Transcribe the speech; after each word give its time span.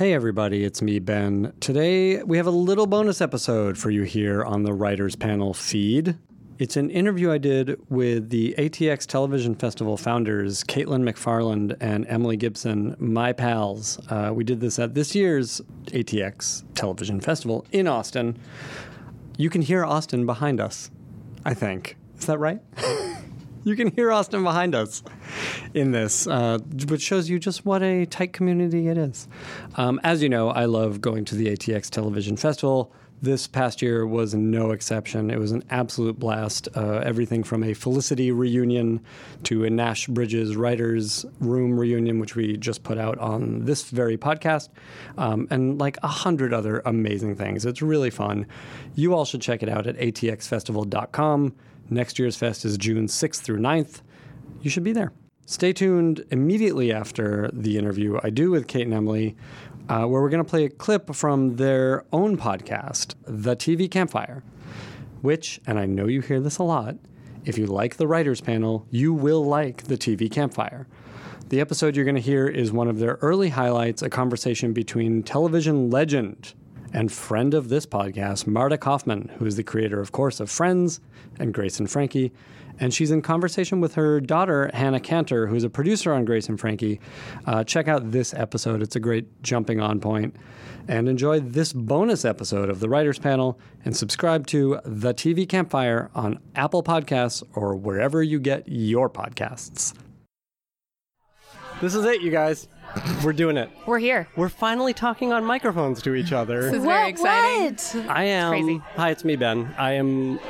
Hey, 0.00 0.14
everybody, 0.14 0.64
it's 0.64 0.80
me, 0.80 0.98
Ben. 0.98 1.52
Today, 1.60 2.22
we 2.22 2.38
have 2.38 2.46
a 2.46 2.50
little 2.50 2.86
bonus 2.86 3.20
episode 3.20 3.76
for 3.76 3.90
you 3.90 4.04
here 4.04 4.42
on 4.42 4.62
the 4.62 4.72
Writers 4.72 5.14
Panel 5.14 5.52
feed. 5.52 6.16
It's 6.58 6.78
an 6.78 6.88
interview 6.88 7.30
I 7.30 7.36
did 7.36 7.78
with 7.90 8.30
the 8.30 8.54
ATX 8.56 9.04
Television 9.04 9.54
Festival 9.54 9.98
founders, 9.98 10.64
Caitlin 10.64 11.02
McFarland 11.06 11.76
and 11.82 12.06
Emily 12.08 12.38
Gipson, 12.38 12.98
my 12.98 13.34
pals. 13.34 14.00
Uh, 14.08 14.32
we 14.32 14.42
did 14.42 14.60
this 14.60 14.78
at 14.78 14.94
this 14.94 15.14
year's 15.14 15.60
ATX 15.88 16.64
Television 16.74 17.20
Festival 17.20 17.66
in 17.70 17.86
Austin. 17.86 18.38
You 19.36 19.50
can 19.50 19.60
hear 19.60 19.84
Austin 19.84 20.24
behind 20.24 20.62
us, 20.62 20.90
I 21.44 21.52
think. 21.52 21.98
Is 22.18 22.24
that 22.24 22.38
right? 22.38 22.62
you 23.64 23.76
can 23.76 23.90
hear 23.90 24.12
Austin 24.12 24.42
behind 24.42 24.74
us 24.74 25.02
in 25.74 25.92
this, 25.92 26.26
uh, 26.26 26.58
which 26.88 27.02
shows 27.02 27.28
you 27.28 27.38
just 27.38 27.64
what 27.64 27.82
a 27.82 28.06
tight 28.06 28.32
community 28.32 28.88
it 28.88 28.98
is. 28.98 29.28
Um, 29.76 30.00
as 30.02 30.22
you 30.22 30.28
know, 30.28 30.50
I 30.50 30.64
love 30.64 31.00
going 31.00 31.24
to 31.26 31.34
the 31.34 31.46
ATX 31.46 31.90
Television 31.90 32.36
Festival. 32.36 32.92
This 33.22 33.46
past 33.46 33.82
year 33.82 34.06
was 34.06 34.34
no 34.34 34.70
exception. 34.70 35.30
It 35.30 35.38
was 35.38 35.52
an 35.52 35.62
absolute 35.68 36.18
blast. 36.18 36.68
Uh, 36.74 37.02
everything 37.04 37.44
from 37.44 37.62
a 37.62 37.74
Felicity 37.74 38.32
reunion 38.32 39.04
to 39.42 39.64
a 39.64 39.70
Nash 39.70 40.06
Bridges 40.06 40.56
Writers 40.56 41.26
Room 41.38 41.78
reunion, 41.78 42.18
which 42.18 42.34
we 42.34 42.56
just 42.56 42.82
put 42.82 42.96
out 42.96 43.18
on 43.18 43.66
this 43.66 43.90
very 43.90 44.16
podcast, 44.16 44.70
um, 45.18 45.46
and 45.50 45.78
like 45.78 45.98
a 46.02 46.08
hundred 46.08 46.54
other 46.54 46.80
amazing 46.86 47.36
things. 47.36 47.66
It's 47.66 47.82
really 47.82 48.08
fun. 48.08 48.46
You 48.94 49.12
all 49.14 49.26
should 49.26 49.42
check 49.42 49.62
it 49.62 49.68
out 49.68 49.86
at 49.86 49.98
atxfestival.com. 49.98 51.54
Next 51.90 52.20
year's 52.20 52.36
fest 52.36 52.64
is 52.64 52.78
June 52.78 53.08
6th 53.08 53.40
through 53.40 53.58
9th. 53.58 54.02
You 54.62 54.70
should 54.70 54.84
be 54.84 54.92
there. 54.92 55.12
Stay 55.44 55.72
tuned 55.72 56.24
immediately 56.30 56.92
after 56.92 57.50
the 57.52 57.76
interview 57.76 58.20
I 58.22 58.30
do 58.30 58.52
with 58.52 58.68
Kate 58.68 58.86
and 58.86 58.94
Emily, 58.94 59.36
uh, 59.88 60.04
where 60.04 60.22
we're 60.22 60.28
going 60.28 60.44
to 60.44 60.48
play 60.48 60.64
a 60.64 60.70
clip 60.70 61.12
from 61.12 61.56
their 61.56 62.04
own 62.12 62.36
podcast, 62.36 63.16
The 63.24 63.56
TV 63.56 63.90
Campfire, 63.90 64.44
which, 65.20 65.60
and 65.66 65.80
I 65.80 65.86
know 65.86 66.06
you 66.06 66.20
hear 66.20 66.38
this 66.38 66.58
a 66.58 66.62
lot, 66.62 66.94
if 67.44 67.58
you 67.58 67.66
like 67.66 67.96
the 67.96 68.06
writers 68.06 68.40
panel, 68.40 68.86
you 68.90 69.12
will 69.12 69.44
like 69.44 69.84
the 69.84 69.98
TV 69.98 70.30
Campfire. 70.30 70.86
The 71.48 71.60
episode 71.60 71.96
you're 71.96 72.04
going 72.04 72.14
to 72.14 72.20
hear 72.20 72.46
is 72.46 72.70
one 72.70 72.86
of 72.86 73.00
their 73.00 73.18
early 73.20 73.48
highlights, 73.48 74.02
a 74.02 74.10
conversation 74.10 74.72
between 74.72 75.24
television 75.24 75.90
legend 75.90 76.54
and 76.92 77.10
friend 77.10 77.54
of 77.54 77.68
this 77.68 77.86
podcast, 77.86 78.46
Marta 78.46 78.78
Kauffman, 78.78 79.30
who 79.38 79.46
is 79.46 79.56
the 79.56 79.62
creator, 79.62 80.00
of 80.00 80.12
course, 80.12 80.40
of 80.40 80.50
Friends 80.50 81.00
and 81.38 81.54
Grace 81.54 81.78
and 81.78 81.90
Frankie. 81.90 82.32
And 82.78 82.94
she's 82.94 83.10
in 83.10 83.20
conversation 83.20 83.80
with 83.80 83.94
her 83.94 84.20
daughter, 84.20 84.70
Hannah 84.72 85.00
Canter, 85.00 85.46
who's 85.46 85.64
a 85.64 85.70
producer 85.70 86.12
on 86.12 86.24
Grace 86.24 86.48
and 86.48 86.58
Frankie. 86.58 86.98
Uh, 87.46 87.62
check 87.62 87.88
out 87.88 88.10
this 88.10 88.32
episode, 88.32 88.82
it's 88.82 88.96
a 88.96 89.00
great 89.00 89.42
jumping 89.42 89.80
on 89.80 90.00
point. 90.00 90.34
And 90.88 91.08
enjoy 91.08 91.40
this 91.40 91.72
bonus 91.72 92.24
episode 92.24 92.70
of 92.70 92.80
the 92.80 92.88
Writers 92.88 93.18
Panel 93.18 93.60
and 93.84 93.94
subscribe 93.94 94.46
to 94.48 94.80
The 94.84 95.12
TV 95.12 95.48
Campfire 95.48 96.10
on 96.14 96.40
Apple 96.56 96.82
Podcasts 96.82 97.42
or 97.54 97.76
wherever 97.76 98.22
you 98.22 98.40
get 98.40 98.64
your 98.66 99.10
podcasts. 99.10 99.94
This 101.80 101.94
is 101.94 102.04
it, 102.04 102.22
you 102.22 102.30
guys. 102.30 102.66
We're 103.24 103.32
doing 103.32 103.56
it. 103.56 103.70
We're 103.86 103.98
here. 103.98 104.28
We're 104.36 104.48
finally 104.48 104.92
talking 104.94 105.32
on 105.32 105.44
microphones 105.44 106.02
to 106.02 106.14
each 106.14 106.32
other. 106.32 106.62
This 106.62 106.74
is 106.74 106.84
very 106.84 107.10
exciting. 107.10 107.64
What? 107.74 107.96
I 108.08 108.24
am. 108.24 108.50
crazy. 108.50 108.82
Hi, 108.96 109.10
it's 109.10 109.24
me, 109.24 109.36
Ben. 109.36 109.74
I 109.78 109.92
am 109.92 110.40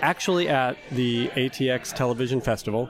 actually 0.00 0.48
at 0.48 0.76
the 0.92 1.28
ATX 1.28 1.94
Television 1.94 2.40
Festival. 2.40 2.88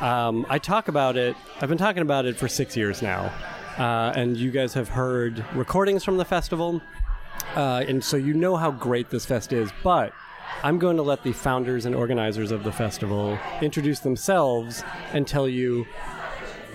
Um, 0.00 0.46
I 0.48 0.58
talk 0.58 0.88
about 0.88 1.16
it. 1.16 1.36
I've 1.60 1.68
been 1.68 1.78
talking 1.78 2.02
about 2.02 2.26
it 2.26 2.36
for 2.36 2.48
six 2.48 2.76
years 2.76 3.02
now, 3.02 3.32
uh, 3.78 4.12
and 4.14 4.36
you 4.36 4.50
guys 4.50 4.74
have 4.74 4.88
heard 4.88 5.44
recordings 5.54 6.04
from 6.04 6.16
the 6.16 6.24
festival, 6.24 6.80
uh, 7.54 7.84
and 7.86 8.02
so 8.02 8.16
you 8.16 8.34
know 8.34 8.56
how 8.56 8.70
great 8.70 9.10
this 9.10 9.24
fest 9.26 9.52
is. 9.52 9.70
But 9.82 10.12
I'm 10.62 10.78
going 10.78 10.96
to 10.96 11.02
let 11.02 11.22
the 11.22 11.32
founders 11.32 11.86
and 11.86 11.94
organizers 11.94 12.50
of 12.50 12.62
the 12.64 12.72
festival 12.72 13.38
introduce 13.60 14.00
themselves 14.00 14.84
and 15.12 15.26
tell 15.26 15.48
you 15.48 15.86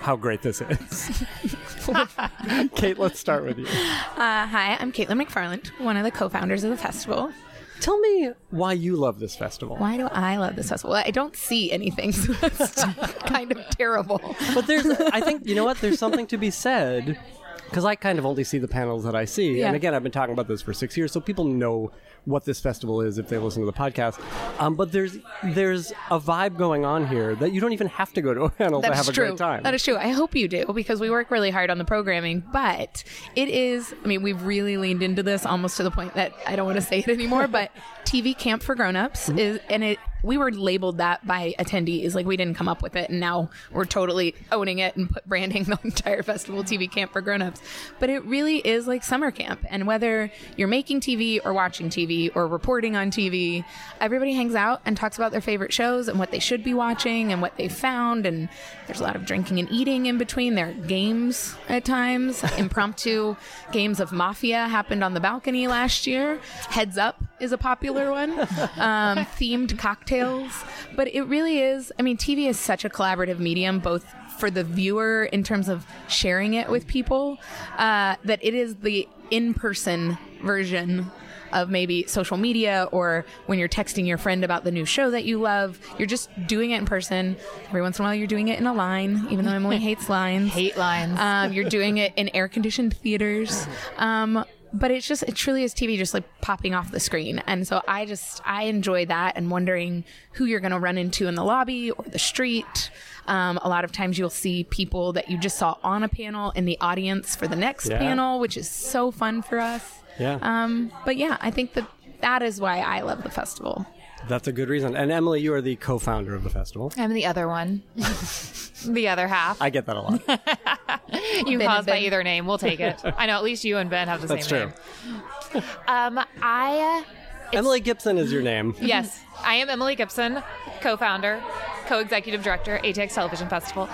how 0.00 0.16
great 0.16 0.42
this 0.42 0.60
is. 0.60 1.24
Kate, 2.74 2.98
let's 2.98 3.18
start 3.18 3.44
with 3.44 3.58
you. 3.58 3.66
Uh, 3.66 4.46
hi, 4.46 4.76
I'm 4.78 4.92
Caitlin 4.92 5.22
McFarland, 5.22 5.68
one 5.80 5.96
of 5.96 6.04
the 6.04 6.10
co-founders 6.10 6.64
of 6.64 6.70
the 6.70 6.76
festival. 6.76 7.32
Tell 7.80 7.98
me 7.98 8.30
why 8.50 8.74
you 8.74 8.94
love 8.94 9.18
this 9.18 9.34
festival. 9.34 9.76
Why 9.76 9.96
do 9.96 10.06
I 10.06 10.36
love 10.36 10.54
this 10.54 10.68
festival? 10.68 10.94
I 10.94 11.10
don't 11.10 11.34
see 11.34 11.72
anything, 11.72 12.12
so 12.12 12.32
that's 12.34 12.84
kind 13.24 13.50
of 13.50 13.58
terrible. 13.70 14.20
But 14.54 14.66
there's, 14.66 14.86
I 14.86 15.20
think, 15.20 15.46
you 15.46 15.54
know 15.54 15.64
what? 15.64 15.80
There's 15.80 15.98
something 15.98 16.26
to 16.28 16.36
be 16.38 16.50
said 16.50 17.18
because 17.64 17.84
I 17.84 17.94
kind 17.94 18.18
of 18.18 18.26
only 18.26 18.44
see 18.44 18.58
the 18.58 18.68
panels 18.68 19.02
that 19.04 19.16
I 19.16 19.24
see. 19.24 19.58
Yeah. 19.58 19.68
And 19.68 19.76
again, 19.76 19.94
I've 19.94 20.02
been 20.02 20.12
talking 20.12 20.34
about 20.34 20.46
this 20.46 20.62
for 20.62 20.72
six 20.72 20.96
years, 20.96 21.10
so 21.10 21.20
people 21.20 21.44
know 21.44 21.90
what 22.24 22.44
this 22.44 22.60
festival 22.60 23.00
is 23.00 23.18
if 23.18 23.28
they 23.28 23.38
listen 23.38 23.62
to 23.62 23.66
the 23.66 23.72
podcast. 23.72 24.20
Um, 24.60 24.74
but 24.76 24.92
there's 24.92 25.18
there's 25.42 25.90
a 26.10 26.20
vibe 26.20 26.56
going 26.56 26.84
on 26.84 27.06
here 27.06 27.34
that 27.36 27.52
you 27.52 27.60
don't 27.60 27.72
even 27.72 27.88
have 27.88 28.12
to 28.12 28.22
go 28.22 28.32
to 28.34 28.42
a 28.44 28.50
panel 28.50 28.80
to 28.82 28.94
have 28.94 29.08
a 29.08 29.12
true. 29.12 29.26
great 29.28 29.38
time. 29.38 29.62
That 29.64 29.74
is 29.74 29.82
true. 29.82 29.96
I 29.96 30.08
hope 30.08 30.34
you 30.34 30.48
do 30.48 30.66
because 30.72 31.00
we 31.00 31.10
work 31.10 31.30
really 31.30 31.50
hard 31.50 31.70
on 31.70 31.78
the 31.78 31.84
programming. 31.84 32.42
But 32.52 33.04
it 33.34 33.48
is. 33.48 33.94
I 34.04 34.06
mean, 34.06 34.22
we've 34.22 34.42
really 34.42 34.76
leaned 34.76 35.02
into 35.02 35.22
this 35.22 35.44
almost 35.46 35.76
to 35.78 35.82
the 35.82 35.90
point 35.90 36.14
that 36.14 36.32
I 36.46 36.54
don't 36.56 36.66
want 36.66 36.76
to 36.76 36.82
say 36.82 37.00
it 37.00 37.08
anymore. 37.08 37.48
But 37.48 37.70
TV 38.04 38.36
Camp 38.36 38.62
for 38.62 38.74
Grown-ups 38.74 39.28
Mm-hmm. 39.28 39.38
is, 39.38 39.60
and 39.70 39.82
it 39.84 39.98
we 40.22 40.38
were 40.38 40.50
labeled 40.50 40.98
that 40.98 41.26
by 41.26 41.54
attendees. 41.58 42.14
Like 42.14 42.26
we 42.26 42.36
didn't 42.36 42.56
come 42.56 42.68
up 42.68 42.82
with 42.82 42.96
it, 42.96 43.10
and 43.10 43.20
now 43.20 43.50
we're 43.70 43.84
totally 43.84 44.34
owning 44.50 44.78
it 44.78 44.96
and 44.96 45.10
put 45.10 45.26
branding 45.28 45.64
the 45.64 45.78
entire 45.84 46.22
festival 46.22 46.62
TV 46.62 46.90
Camp 46.90 47.12
for 47.12 47.20
Grown-ups. 47.20 47.60
But 47.98 48.10
it 48.10 48.24
really 48.24 48.58
is 48.58 48.86
like 48.86 49.02
summer 49.02 49.30
camp, 49.30 49.64
and 49.68 49.86
whether 49.86 50.30
you're 50.56 50.68
making 50.68 51.00
TV 51.00 51.40
or 51.44 51.52
watching 51.52 51.88
TV 51.90 52.30
or 52.34 52.46
reporting 52.46 52.96
on 52.96 53.10
TV, 53.10 53.64
everybody 54.00 54.34
hangs 54.34 54.54
out 54.54 54.80
and 54.84 54.96
talks 54.96 55.16
about 55.16 55.32
their 55.32 55.40
favorite 55.40 55.72
shows 55.72 56.08
and 56.08 56.18
what 56.18 56.30
they 56.30 56.38
should 56.38 56.64
be 56.64 56.74
watching 56.74 57.32
and 57.32 57.42
what 57.42 57.56
they 57.56 57.68
found. 57.68 58.26
And 58.26 58.48
there's 58.86 59.00
a 59.00 59.04
lot 59.04 59.16
of 59.16 59.24
drinking 59.24 59.58
and 59.58 59.70
eating 59.70 60.06
in 60.06 60.18
between. 60.18 60.54
There 60.54 60.70
are 60.70 60.72
games 60.72 61.54
at 61.68 61.84
times. 61.84 62.42
Impromptu 62.58 63.36
games 63.72 64.00
of 64.00 64.12
Mafia 64.12 64.68
happened 64.68 65.02
on 65.02 65.14
the 65.14 65.20
balcony 65.20 65.66
last 65.66 66.06
year. 66.06 66.38
Heads 66.68 66.98
Up 66.98 67.22
is 67.40 67.52
a 67.52 67.58
popular 67.58 68.10
one. 68.10 68.32
Um, 68.82 69.18
themed 69.18 69.78
cocktails. 70.12 70.64
But 70.94 71.08
it 71.08 71.22
really 71.22 71.58
is, 71.58 71.92
I 71.98 72.02
mean, 72.02 72.16
TV 72.16 72.48
is 72.48 72.58
such 72.58 72.84
a 72.84 72.88
collaborative 72.88 73.38
medium, 73.38 73.78
both 73.78 74.04
for 74.38 74.50
the 74.50 74.64
viewer 74.64 75.24
in 75.32 75.42
terms 75.42 75.68
of 75.68 75.86
sharing 76.08 76.54
it 76.54 76.68
with 76.68 76.86
people, 76.86 77.38
uh, 77.78 78.16
that 78.24 78.40
it 78.42 78.54
is 78.54 78.76
the 78.76 79.08
in 79.30 79.54
person 79.54 80.18
version 80.42 81.10
of 81.52 81.68
maybe 81.68 82.06
social 82.06 82.36
media 82.36 82.88
or 82.92 83.26
when 83.46 83.58
you're 83.58 83.68
texting 83.68 84.06
your 84.06 84.16
friend 84.16 84.42
about 84.42 84.64
the 84.64 84.70
new 84.70 84.84
show 84.84 85.10
that 85.10 85.24
you 85.24 85.38
love. 85.38 85.78
You're 85.98 86.08
just 86.08 86.30
doing 86.46 86.70
it 86.70 86.78
in 86.78 86.86
person. 86.86 87.36
Every 87.68 87.82
once 87.82 87.98
in 87.98 88.04
a 88.04 88.08
while, 88.08 88.14
you're 88.14 88.26
doing 88.26 88.48
it 88.48 88.58
in 88.58 88.66
a 88.66 88.72
line, 88.72 89.26
even 89.30 89.44
though 89.44 89.52
Emily 89.52 89.78
hates 89.78 90.08
lines. 90.08 90.50
Hate 90.50 90.76
lines. 90.76 91.18
Um, 91.18 91.52
you're 91.52 91.68
doing 91.68 91.98
it 91.98 92.12
in 92.16 92.30
air 92.34 92.48
conditioned 92.48 92.96
theaters. 92.96 93.66
Um, 93.98 94.44
but 94.72 94.90
it's 94.90 95.06
just, 95.06 95.22
it 95.24 95.34
truly 95.34 95.62
is 95.64 95.74
TV 95.74 95.96
just 95.96 96.14
like 96.14 96.24
popping 96.40 96.74
off 96.74 96.90
the 96.90 97.00
screen. 97.00 97.42
And 97.46 97.66
so 97.66 97.82
I 97.86 98.06
just, 98.06 98.40
I 98.44 98.64
enjoy 98.64 99.06
that 99.06 99.34
and 99.36 99.50
wondering 99.50 100.04
who 100.32 100.44
you're 100.46 100.60
going 100.60 100.72
to 100.72 100.78
run 100.78 100.98
into 100.98 101.26
in 101.28 101.34
the 101.34 101.44
lobby 101.44 101.90
or 101.90 102.04
the 102.08 102.18
street. 102.18 102.90
Um, 103.26 103.58
a 103.62 103.68
lot 103.68 103.84
of 103.84 103.92
times 103.92 104.18
you'll 104.18 104.30
see 104.30 104.64
people 104.64 105.12
that 105.12 105.30
you 105.30 105.38
just 105.38 105.58
saw 105.58 105.76
on 105.84 106.02
a 106.02 106.08
panel 106.08 106.50
in 106.52 106.64
the 106.64 106.78
audience 106.80 107.36
for 107.36 107.46
the 107.46 107.56
next 107.56 107.88
Yeah. 107.88 107.98
panel, 107.98 108.40
which 108.40 108.56
is 108.56 108.68
so 108.68 109.10
fun 109.10 109.42
for 109.42 109.58
us. 109.60 110.00
yeah, 110.18 110.38
Um, 110.42 110.90
but 111.04 111.16
yeah, 111.16 111.36
I 111.40 111.50
think 111.50 111.74
that 111.74 111.86
that 112.20 112.42
is 112.42 112.60
why 112.60 112.78
I 112.80 113.00
love 113.00 113.22
the 113.22 113.30
festival. 113.30 113.86
That's 114.28 114.48
a 114.48 114.52
good 114.52 114.68
reason. 114.68 114.94
And 114.96 115.10
Emily, 115.10 115.40
you 115.40 115.52
are 115.54 115.60
the 115.60 115.76
co-founder 115.76 116.34
of 116.34 116.44
the 116.44 116.50
festival. 116.50 116.92
I'm 116.96 117.12
the 117.12 117.26
other 117.26 117.48
one. 117.48 117.82
the 117.96 119.08
other 119.08 119.26
half. 119.28 119.60
I 119.60 119.70
get 119.70 119.86
that 119.86 119.96
a 119.96 120.00
lot. 120.00 120.22
You 121.46 121.58
Ben 121.58 121.66
call 121.68 121.78
us 121.78 121.86
by 121.86 121.98
either 121.98 122.22
name. 122.22 122.46
We'll 122.46 122.56
take 122.58 122.80
it. 122.80 122.98
I 123.04 123.26
know 123.26 123.36
at 123.36 123.42
least 123.44 123.64
you 123.64 123.76
and 123.76 123.90
Ben 123.90 124.08
have 124.08 124.22
the 124.22 124.28
That's 124.28 124.46
same 124.48 124.70
true. 124.70 125.20
name. 125.54 125.62
Um, 125.86 126.20
I 126.40 127.04
Emily 127.52 127.82
Gipson 127.82 128.16
is 128.18 128.32
your 128.32 128.40
name. 128.42 128.74
yes, 128.80 129.20
I 129.44 129.56
am 129.56 129.68
Emily 129.68 129.94
Gipson, 129.94 130.42
co-founder, 130.80 131.42
co-executive 131.82 132.42
director, 132.42 132.80
ATX 132.82 133.14
Television 133.14 133.48
Festival. 133.48 133.88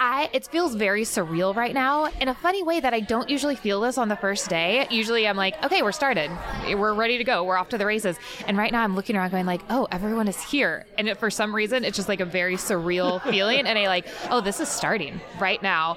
I 0.00 0.30
it 0.32 0.46
feels 0.46 0.74
very 0.74 1.02
surreal 1.02 1.54
right 1.54 1.74
now 1.74 2.06
in 2.20 2.28
a 2.28 2.34
funny 2.34 2.62
way 2.62 2.80
that 2.80 2.94
I 2.94 3.00
don't 3.00 3.28
usually 3.28 3.56
feel 3.56 3.80
this 3.80 3.98
on 3.98 4.08
the 4.08 4.16
first 4.16 4.48
day. 4.48 4.86
Usually 4.90 5.26
I'm 5.26 5.36
like, 5.36 5.62
okay, 5.64 5.82
we're 5.82 5.92
started, 5.92 6.30
we're 6.66 6.94
ready 6.94 7.18
to 7.18 7.24
go, 7.24 7.44
we're 7.44 7.56
off 7.56 7.68
to 7.70 7.78
the 7.78 7.86
races. 7.86 8.16
And 8.46 8.56
right 8.56 8.72
now 8.72 8.82
I'm 8.82 8.94
looking 8.94 9.16
around 9.16 9.30
going 9.30 9.46
like, 9.46 9.62
oh, 9.70 9.86
everyone 9.90 10.28
is 10.28 10.42
here, 10.42 10.86
and 10.98 11.08
it, 11.08 11.18
for 11.18 11.30
some 11.30 11.54
reason 11.54 11.84
it's 11.84 11.96
just 11.96 12.08
like 12.08 12.20
a 12.20 12.26
very 12.26 12.56
surreal 12.56 13.22
feeling, 13.30 13.66
and 13.66 13.78
I 13.78 13.86
like, 13.86 14.06
oh, 14.30 14.40
this 14.40 14.60
is 14.60 14.68
starting 14.68 15.20
right 15.38 15.62
now. 15.62 15.96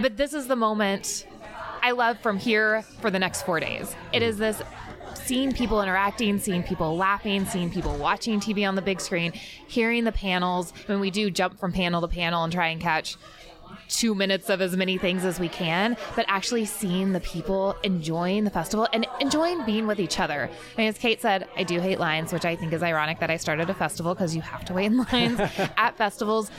But 0.00 0.16
this 0.16 0.34
is 0.34 0.46
the 0.46 0.56
moment 0.56 1.26
I 1.82 1.92
love 1.92 2.18
from 2.18 2.38
here 2.38 2.82
for 3.00 3.10
the 3.10 3.18
next 3.18 3.42
four 3.42 3.60
days. 3.60 3.94
It 4.12 4.22
is 4.22 4.38
this 4.38 4.60
seeing 5.16 5.52
people 5.52 5.82
interacting, 5.82 6.38
seeing 6.38 6.62
people 6.62 6.96
laughing, 6.96 7.44
seeing 7.46 7.70
people 7.70 7.96
watching 7.96 8.40
TV 8.40 8.66
on 8.66 8.74
the 8.74 8.82
big 8.82 9.00
screen, 9.00 9.32
hearing 9.66 10.04
the 10.04 10.12
panels 10.12 10.72
when 10.86 11.00
we 11.00 11.10
do 11.10 11.30
jump 11.30 11.58
from 11.58 11.72
panel 11.72 12.00
to 12.00 12.08
panel 12.08 12.44
and 12.44 12.52
try 12.52 12.68
and 12.68 12.80
catch 12.80 13.16
two 13.88 14.14
minutes 14.14 14.50
of 14.50 14.60
as 14.60 14.76
many 14.76 14.98
things 14.98 15.24
as 15.24 15.38
we 15.38 15.48
can, 15.48 15.96
but 16.14 16.24
actually 16.28 16.64
seeing 16.64 17.12
the 17.12 17.20
people 17.20 17.76
enjoying 17.82 18.44
the 18.44 18.50
festival 18.50 18.88
and 18.92 19.06
enjoying 19.20 19.64
being 19.64 19.86
with 19.86 20.00
each 20.00 20.18
other. 20.18 20.50
I 20.76 20.80
mean, 20.80 20.88
as 20.88 20.98
Kate 20.98 21.20
said, 21.20 21.48
I 21.56 21.62
do 21.62 21.80
hate 21.80 22.00
lines, 22.00 22.32
which 22.32 22.44
I 22.44 22.56
think 22.56 22.72
is 22.72 22.82
ironic 22.82 23.20
that 23.20 23.30
I 23.30 23.36
started 23.36 23.70
a 23.70 23.74
festival 23.74 24.14
because 24.14 24.34
you 24.34 24.42
have 24.42 24.64
to 24.66 24.74
wait 24.74 24.86
in 24.86 24.98
lines 24.98 25.40
at 25.76 25.96
festivals. 25.96 26.50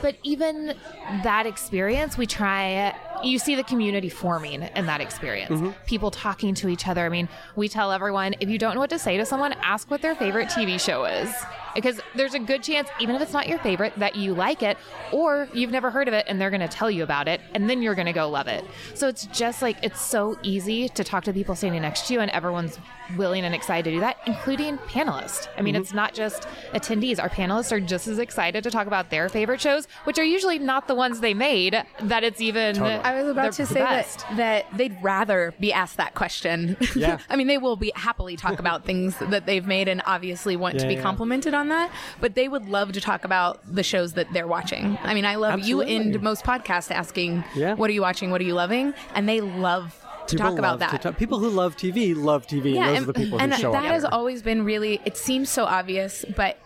But 0.00 0.16
even 0.22 0.74
that 1.22 1.46
experience, 1.46 2.18
we 2.18 2.26
try, 2.26 2.94
you 3.22 3.38
see 3.38 3.54
the 3.54 3.64
community 3.64 4.08
forming 4.08 4.62
in 4.62 4.86
that 4.86 5.00
experience. 5.00 5.52
Mm-hmm. 5.60 5.70
People 5.86 6.10
talking 6.10 6.54
to 6.56 6.68
each 6.68 6.86
other. 6.88 7.04
I 7.04 7.08
mean, 7.08 7.28
we 7.56 7.68
tell 7.68 7.92
everyone 7.92 8.34
if 8.40 8.48
you 8.48 8.58
don't 8.58 8.74
know 8.74 8.80
what 8.80 8.90
to 8.90 8.98
say 8.98 9.16
to 9.16 9.26
someone, 9.26 9.52
ask 9.62 9.90
what 9.90 10.02
their 10.02 10.14
favorite 10.14 10.48
TV 10.48 10.80
show 10.80 11.04
is. 11.04 11.32
Because 11.74 12.00
there's 12.14 12.34
a 12.34 12.38
good 12.38 12.62
chance, 12.62 12.90
even 13.00 13.14
if 13.14 13.22
it's 13.22 13.32
not 13.32 13.48
your 13.48 13.58
favorite, 13.60 13.94
that 13.96 14.14
you 14.14 14.34
like 14.34 14.62
it 14.62 14.76
or 15.10 15.48
you've 15.54 15.70
never 15.70 15.90
heard 15.90 16.06
of 16.06 16.12
it 16.12 16.26
and 16.28 16.38
they're 16.38 16.50
going 16.50 16.60
to 16.60 16.68
tell 16.68 16.90
you 16.90 17.02
about 17.02 17.28
it 17.28 17.40
and 17.54 17.68
then 17.68 17.80
you're 17.80 17.94
going 17.94 18.06
to 18.06 18.12
go 18.12 18.28
love 18.28 18.46
it. 18.46 18.62
So 18.94 19.08
it's 19.08 19.24
just 19.26 19.62
like, 19.62 19.78
it's 19.82 19.98
so 19.98 20.38
easy 20.42 20.90
to 20.90 21.02
talk 21.02 21.24
to 21.24 21.32
people 21.32 21.54
standing 21.54 21.80
next 21.80 22.08
to 22.08 22.12
you 22.12 22.20
and 22.20 22.30
everyone's 22.32 22.78
willing 23.16 23.44
and 23.44 23.54
excited 23.54 23.84
to 23.84 23.96
do 23.96 24.00
that, 24.00 24.18
including 24.26 24.76
panelists. 24.78 25.48
I 25.56 25.62
mean, 25.62 25.74
it's 25.74 25.94
not 25.94 26.12
just 26.12 26.46
attendees. 26.74 27.18
Our 27.18 27.30
panelists 27.30 27.72
are 27.72 27.80
just 27.80 28.06
as 28.06 28.18
excited 28.18 28.62
to 28.64 28.70
talk 28.70 28.86
about 28.86 29.08
their 29.08 29.30
favorite 29.30 29.60
shows, 29.60 29.88
which 30.04 30.18
are 30.18 30.24
usually 30.24 30.58
not 30.58 30.88
the 30.88 30.94
ones 30.94 31.20
they 31.20 31.34
made, 31.34 31.82
that 32.02 32.22
it's 32.22 32.40
even. 32.42 32.74
Totally. 32.74 33.00
I 33.12 33.22
was 33.22 33.30
about 33.30 33.52
to 33.54 33.66
say 33.66 33.80
that, 33.80 34.26
that 34.36 34.66
they'd 34.76 34.96
rather 35.02 35.54
be 35.60 35.72
asked 35.72 35.96
that 35.96 36.14
question. 36.14 36.76
Yeah. 36.94 37.18
I 37.30 37.36
mean, 37.36 37.46
they 37.46 37.58
will 37.58 37.76
be 37.76 37.90
happily 37.96 38.36
talk 38.36 38.58
about 38.60 38.84
things 38.84 39.16
that 39.18 39.46
they've 39.46 39.66
made 39.66 39.88
and 39.88 40.02
obviously 40.04 40.56
want 40.56 40.78
to 40.78 40.86
be 40.86 40.94
yeah. 40.94 41.02
complimented 41.02 41.54
on 41.54 41.68
that, 41.70 41.90
but 42.20 42.34
they 42.34 42.48
would 42.48 42.68
love 42.68 42.92
to 42.92 43.00
talk 43.00 43.24
about 43.24 43.60
the 43.66 43.82
shows 43.82 44.12
that 44.12 44.26
they're 44.32 44.46
watching. 44.46 44.98
I 45.02 45.14
mean, 45.14 45.24
I 45.24 45.36
love 45.36 45.54
Absolutely. 45.54 45.94
you 45.94 46.00
end 46.00 46.22
most 46.22 46.44
podcasts 46.44 46.90
asking, 46.90 47.44
Yeah. 47.54 47.74
"What 47.74 47.88
are 47.88 47.92
you 47.92 48.02
watching? 48.02 48.30
What 48.30 48.40
are 48.40 48.44
you 48.44 48.54
loving?" 48.54 48.94
And 49.14 49.28
they 49.28 49.40
love 49.40 49.98
to 50.26 50.36
People 50.36 50.50
talk 50.50 50.58
about 50.58 50.78
that. 50.80 51.02
talk- 51.02 51.16
people 51.16 51.38
who 51.38 51.48
love 51.48 51.76
TV 51.76 52.14
love 52.14 52.46
TV, 52.46 52.76
and 52.76 52.86
those 52.86 52.96
and, 52.96 52.98
are 52.98 53.06
the 53.06 53.14
people 53.14 53.40
and 53.40 53.54
who 53.54 53.60
show 53.60 53.72
that 53.72 53.84
has 53.84 54.04
always 54.04 54.42
been 54.42 54.64
really. 54.64 55.00
It 55.04 55.16
seems 55.16 55.48
so 55.48 55.64
obvious, 55.64 56.24
but 56.36 56.58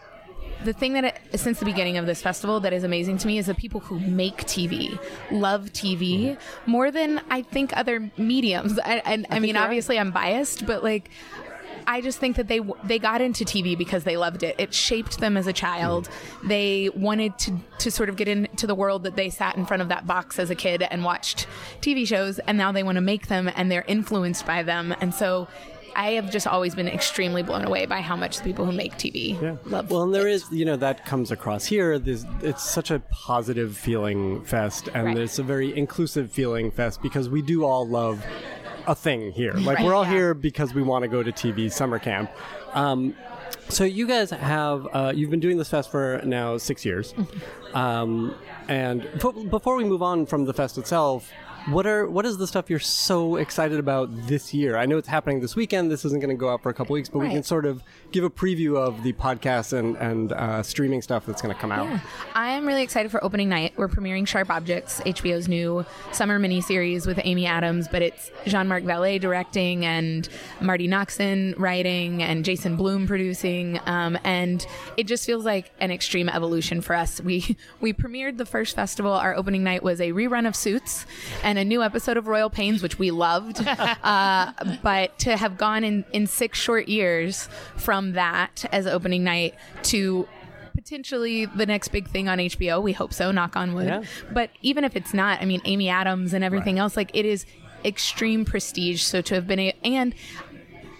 the 0.66 0.72
thing 0.72 0.92
that 0.92 1.04
it, 1.04 1.40
since 1.40 1.58
the 1.60 1.64
beginning 1.64 1.96
of 1.96 2.04
this 2.04 2.20
festival 2.20 2.60
that 2.60 2.72
is 2.72 2.84
amazing 2.84 3.16
to 3.18 3.26
me 3.26 3.38
is 3.38 3.46
the 3.46 3.54
people 3.54 3.80
who 3.80 3.98
make 4.00 4.44
TV 4.44 4.98
love 5.30 5.72
TV 5.72 6.36
mm-hmm. 6.36 6.70
more 6.70 6.90
than 6.90 7.22
I 7.30 7.42
think 7.42 7.74
other 7.74 8.10
mediums. 8.18 8.78
I, 8.78 8.96
and 9.06 9.26
I, 9.30 9.38
mean, 9.38 9.50
you're 9.50 9.54
right. 9.54 9.64
obviously, 9.64 9.98
I'm 9.98 10.10
biased, 10.10 10.66
but 10.66 10.84
like. 10.84 11.10
I 11.88 12.00
just 12.00 12.18
think 12.18 12.34
that 12.34 12.48
they 12.48 12.60
they 12.82 12.98
got 12.98 13.20
into 13.20 13.44
TV 13.44 13.78
because 13.78 14.02
they 14.02 14.16
loved 14.16 14.42
it. 14.42 14.56
It 14.58 14.74
shaped 14.74 15.20
them 15.20 15.36
as 15.36 15.46
a 15.46 15.52
child. 15.52 16.08
Mm-hmm. 16.08 16.48
They 16.48 16.90
wanted 16.96 17.38
to 17.40 17.60
to 17.78 17.90
sort 17.92 18.08
of 18.08 18.16
get 18.16 18.26
into 18.26 18.66
the 18.66 18.74
world 18.74 19.04
that 19.04 19.14
they 19.14 19.30
sat 19.30 19.56
in 19.56 19.66
front 19.66 19.82
of 19.82 19.88
that 19.90 20.04
box 20.04 20.40
as 20.40 20.50
a 20.50 20.56
kid 20.56 20.82
and 20.82 21.04
watched 21.04 21.46
TV 21.80 22.04
shows, 22.04 22.40
and 22.40 22.58
now 22.58 22.72
they 22.72 22.82
want 22.82 22.96
to 22.96 23.02
make 23.02 23.28
them, 23.28 23.48
and 23.54 23.70
they're 23.70 23.84
influenced 23.86 24.44
by 24.44 24.64
them. 24.64 24.96
And 25.00 25.14
so, 25.14 25.46
I 25.96 26.10
have 26.12 26.30
just 26.30 26.46
always 26.46 26.74
been 26.74 26.88
extremely 26.88 27.42
blown 27.42 27.64
away 27.64 27.86
by 27.86 28.00
how 28.02 28.16
much 28.16 28.36
the 28.38 28.44
people 28.44 28.66
who 28.66 28.72
make 28.72 28.92
TV 28.96 29.40
love. 29.64 29.90
Well, 29.90 30.02
and 30.02 30.14
there 30.14 30.28
it. 30.28 30.34
is, 30.34 30.44
you 30.52 30.64
know, 30.66 30.76
that 30.76 31.06
comes 31.06 31.30
across 31.30 31.64
here. 31.64 31.98
There's, 31.98 32.24
it's 32.42 32.62
such 32.68 32.90
a 32.90 32.98
positive 33.10 33.76
feeling 33.76 34.44
fest, 34.44 34.88
and 34.94 35.06
Right. 35.06 35.16
it's 35.18 35.38
a 35.38 35.42
very 35.42 35.76
inclusive 35.76 36.30
feeling 36.30 36.70
fest 36.70 37.00
because 37.02 37.28
we 37.30 37.40
do 37.42 37.64
all 37.64 37.88
love 37.88 38.24
a 38.86 38.94
thing 38.94 39.32
here. 39.32 39.54
Like 39.54 39.78
Right, 39.78 39.86
we're 39.86 39.94
all 39.94 40.04
yeah. 40.04 40.10
here 40.10 40.34
because 40.34 40.74
we 40.74 40.82
want 40.82 41.02
to 41.02 41.08
go 41.08 41.22
to 41.22 41.32
TV 41.32 41.72
summer 41.72 41.98
camp. 41.98 42.30
Um, 42.74 43.14
so 43.68 43.82
you 43.84 44.06
guys 44.06 44.30
have 44.30 44.86
uh, 44.92 45.12
you've 45.16 45.30
been 45.30 45.40
doing 45.40 45.56
this 45.56 45.70
fest 45.70 45.90
for 45.90 46.20
now 46.24 46.56
six 46.58 46.84
years, 46.84 47.14
Mm-hmm. 47.14 47.76
um, 47.76 48.34
and 48.68 49.08
before 49.50 49.76
we 49.76 49.84
move 49.84 50.02
on 50.02 50.26
from 50.26 50.44
the 50.44 50.52
fest 50.52 50.76
itself. 50.78 51.30
What 51.66 51.84
are 51.84 52.08
what 52.08 52.24
is 52.24 52.38
the 52.38 52.46
stuff 52.46 52.70
you're 52.70 52.78
so 52.78 53.36
excited 53.36 53.80
about 53.80 54.08
this 54.28 54.54
year? 54.54 54.76
I 54.76 54.86
know 54.86 54.98
it's 54.98 55.08
happening 55.08 55.40
this 55.40 55.56
weekend. 55.56 55.90
This 55.90 56.04
isn't 56.04 56.20
going 56.20 56.30
to 56.30 56.38
go 56.38 56.48
out 56.48 56.62
for 56.62 56.70
a 56.70 56.74
couple 56.74 56.94
weeks, 56.94 57.08
but 57.08 57.18
we 57.18 57.28
can 57.28 57.42
sort 57.42 57.66
of 57.66 57.82
give 58.12 58.22
a 58.22 58.30
preview 58.30 58.76
of 58.76 59.02
the 59.02 59.12
podcast 59.14 59.72
and 59.72 59.96
and 59.96 60.32
uh, 60.32 60.62
streaming 60.62 61.02
stuff 61.02 61.26
that's 61.26 61.42
going 61.42 61.52
to 61.52 61.60
come 61.60 61.72
out. 61.72 62.00
I 62.34 62.50
am 62.50 62.66
really 62.66 62.84
excited 62.84 63.10
for 63.10 63.22
opening 63.24 63.48
night. 63.48 63.72
We're 63.76 63.88
premiering 63.88 64.28
Sharp 64.28 64.48
Objects, 64.48 65.00
HBO's 65.00 65.48
new 65.48 65.84
summer 66.12 66.38
miniseries 66.38 67.04
with 67.04 67.18
Amy 67.24 67.46
Adams, 67.46 67.88
but 67.88 68.00
it's 68.00 68.30
Jean-Marc 68.46 68.84
Vallée 68.84 69.20
directing 69.20 69.84
and 69.84 70.28
Marti 70.60 70.86
Noxon 70.86 71.58
writing 71.58 72.22
and 72.22 72.44
Jason 72.44 72.76
Blum 72.76 73.08
producing, 73.08 73.80
um, 73.86 74.16
and 74.22 74.64
it 74.96 75.08
just 75.08 75.26
feels 75.26 75.44
like 75.44 75.72
an 75.80 75.90
extreme 75.90 76.28
evolution 76.28 76.80
for 76.80 76.94
us. 76.94 77.20
We 77.20 77.56
we 77.80 77.92
premiered 77.92 78.36
the 78.36 78.46
first 78.46 78.76
festival. 78.76 79.12
Our 79.12 79.34
opening 79.34 79.64
night 79.64 79.82
was 79.82 80.00
a 80.00 80.12
rerun 80.12 80.46
of 80.46 80.54
Suits 80.54 81.06
and 81.42 81.55
a 81.56 81.64
new 81.64 81.82
episode 81.82 82.16
of 82.16 82.26
Royal 82.26 82.50
Pains, 82.50 82.82
which 82.82 82.98
we 82.98 83.10
loved. 83.10 83.66
uh, 84.02 84.52
but 84.82 85.18
to 85.20 85.36
have 85.36 85.56
gone 85.56 85.84
in 85.84 86.04
in 86.12 86.26
six 86.26 86.58
short 86.58 86.88
years 86.88 87.48
from 87.76 88.12
that 88.12 88.64
as 88.72 88.86
opening 88.86 89.24
night 89.24 89.54
to 89.84 90.28
potentially 90.86 91.46
the 91.46 91.66
next 91.66 91.88
big 91.88 92.08
thing 92.08 92.28
on 92.28 92.38
HBO. 92.38 92.80
We 92.80 92.92
hope 92.92 93.12
so, 93.12 93.32
knock 93.32 93.56
on 93.56 93.74
wood. 93.74 93.86
Yeah. 93.86 94.02
But 94.30 94.50
even 94.62 94.84
if 94.84 94.94
it's 94.94 95.12
not, 95.12 95.42
I 95.42 95.44
mean, 95.44 95.60
Amy 95.64 95.88
Adams 95.88 96.32
and 96.32 96.44
everything 96.44 96.78
else, 96.78 96.96
like 96.96 97.10
it 97.12 97.24
is 97.24 97.44
extreme 97.84 98.44
prestige. 98.44 99.02
So 99.02 99.20
to 99.22 99.34
have 99.34 99.48
been 99.48 99.58
a, 99.58 99.74
and 99.82 100.14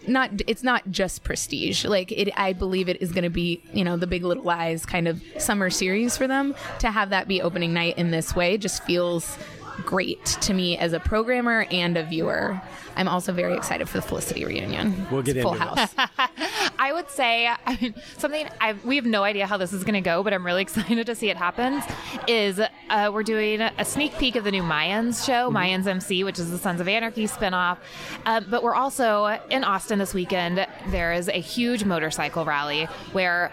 not, 0.09 0.31
it's 0.47 0.63
not 0.63 0.91
just 0.91 1.23
prestige. 1.23 1.85
Like 1.85 2.11
it, 2.11 2.31
I 2.37 2.53
believe 2.53 2.89
it 2.89 3.01
is 3.01 3.13
going 3.13 3.25
to 3.25 3.31
be, 3.31 3.63
you 3.73 3.85
know, 3.85 3.97
the 3.97 4.07
Big 4.09 4.25
Little 4.25 4.43
Lies 4.43 4.85
kind 4.85 5.07
of 5.07 5.23
summer 5.39 5.71
series 5.71 6.17
for 6.17 6.27
them. 6.27 6.55
To 6.81 6.91
have 6.91 7.11
that 7.11 7.29
be 7.29 7.41
opening 7.41 7.73
night 7.73 7.97
in 7.97 8.11
this 8.11 8.35
way 8.35 8.59
just 8.59 8.83
feels 8.85 9.39
great 9.85 10.25
to 10.25 10.55
me 10.55 10.79
as 10.79 10.93
a 10.93 11.01
programmer 11.01 11.67
and 11.71 11.97
a 11.97 12.05
viewer. 12.05 12.61
I'm 12.97 13.09
also 13.09 13.33
very 13.33 13.55
excited 13.55 13.89
for 13.89 13.99
the 13.99 14.03
Felicity 14.03 14.45
reunion. 14.45 15.07
We'll 15.11 15.23
get 15.23 15.37
It's 15.37 15.43
full 15.43 15.53
house. 15.53 15.95
I 16.79 16.93
would 16.93 17.11
say, 17.11 17.47
I 17.47 17.79
mean, 17.81 17.95
something 18.17 18.49
I 18.61 18.73
we 18.85 18.97
have 18.97 19.05
no 19.05 19.23
idea 19.23 19.47
how 19.47 19.59
this 19.59 19.73
is 19.73 19.85
going 19.85 19.95
to 19.95 20.01
go, 20.01 20.23
but 20.23 20.33
I'm 20.33 20.45
really 20.45 20.63
excited 20.67 21.07
to 21.07 21.15
see 21.15 21.29
it 21.29 21.37
happens. 21.37 21.85
Is 22.27 22.59
uh, 22.59 23.11
we're 23.13 23.23
doing 23.23 23.61
a 23.61 23.85
sneak 23.85 24.17
peek 24.19 24.37
of 24.37 24.45
the 24.45 24.51
new 24.51 24.63
Mayans 24.63 25.25
show, 25.25 25.51
Mayans 25.51 25.87
MC, 25.87 26.25
which 26.25 26.39
is 26.39 26.51
the 26.51 26.59
Sons 26.59 26.81
of 26.81 26.89
Anarchy 26.89 27.27
spinoff. 27.27 27.79
Uh, 28.25 28.41
but 28.41 28.63
we're 28.63 28.75
also 28.75 29.39
in 29.51 29.63
Austin 29.63 29.99
this 29.99 30.15
weekend. 30.15 30.67
There 30.89 31.13
is 31.13 31.29
a 31.29 31.41
huge 31.41 31.85
motorcycle 31.85 32.45
rally 32.45 32.85
where 33.13 33.53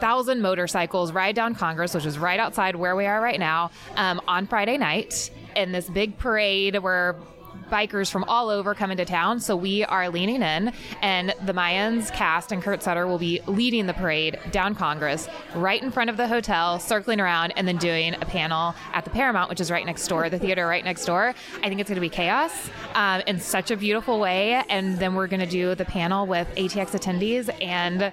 thousand 0.00 0.40
motorcycles 0.40 1.12
ride 1.12 1.34
down 1.34 1.54
Congress, 1.54 1.94
which 1.94 2.06
is 2.06 2.18
right 2.18 2.40
outside 2.40 2.74
where 2.74 2.96
we 2.96 3.04
are 3.04 3.20
right 3.20 3.38
now, 3.38 3.70
um, 3.96 4.20
on 4.26 4.46
Friday 4.46 4.78
night 4.78 5.30
in 5.60 5.72
this 5.72 5.88
big 5.88 6.16
parade 6.18 6.76
where 6.78 7.16
bikers 7.70 8.10
from 8.10 8.24
all 8.24 8.50
over 8.50 8.74
come 8.74 8.90
into 8.90 9.04
town. 9.04 9.40
So 9.40 9.56
we 9.56 9.84
are 9.84 10.08
leaning 10.08 10.42
in, 10.42 10.72
and 11.02 11.34
the 11.44 11.52
Mayans 11.52 12.12
cast 12.12 12.52
and 12.52 12.62
Kurt 12.62 12.82
Sutter 12.82 13.06
will 13.06 13.18
be 13.18 13.40
leading 13.46 13.86
the 13.86 13.94
parade 13.94 14.38
down 14.50 14.74
Congress, 14.74 15.28
right 15.54 15.80
in 15.82 15.90
front 15.90 16.10
of 16.10 16.16
the 16.16 16.26
hotel, 16.26 16.78
circling 16.78 17.20
around, 17.20 17.52
and 17.56 17.66
then 17.66 17.76
doing 17.76 18.14
a 18.14 18.26
panel 18.26 18.74
at 18.92 19.04
the 19.04 19.10
Paramount, 19.10 19.48
which 19.48 19.60
is 19.60 19.70
right 19.70 19.86
next 19.86 20.06
door, 20.08 20.28
the 20.28 20.38
theater 20.38 20.66
right 20.66 20.84
next 20.84 21.04
door. 21.04 21.34
I 21.62 21.68
think 21.68 21.80
it's 21.80 21.88
going 21.88 21.96
to 21.96 22.00
be 22.00 22.08
chaos 22.08 22.70
um, 22.94 23.22
in 23.26 23.38
such 23.38 23.70
a 23.70 23.76
beautiful 23.76 24.18
way. 24.18 24.62
And 24.68 24.98
then 24.98 25.14
we're 25.14 25.28
going 25.28 25.40
to 25.40 25.46
do 25.46 25.74
the 25.74 25.84
panel 25.84 26.26
with 26.26 26.48
ATX 26.56 26.90
attendees 26.90 27.50
and 27.62 28.12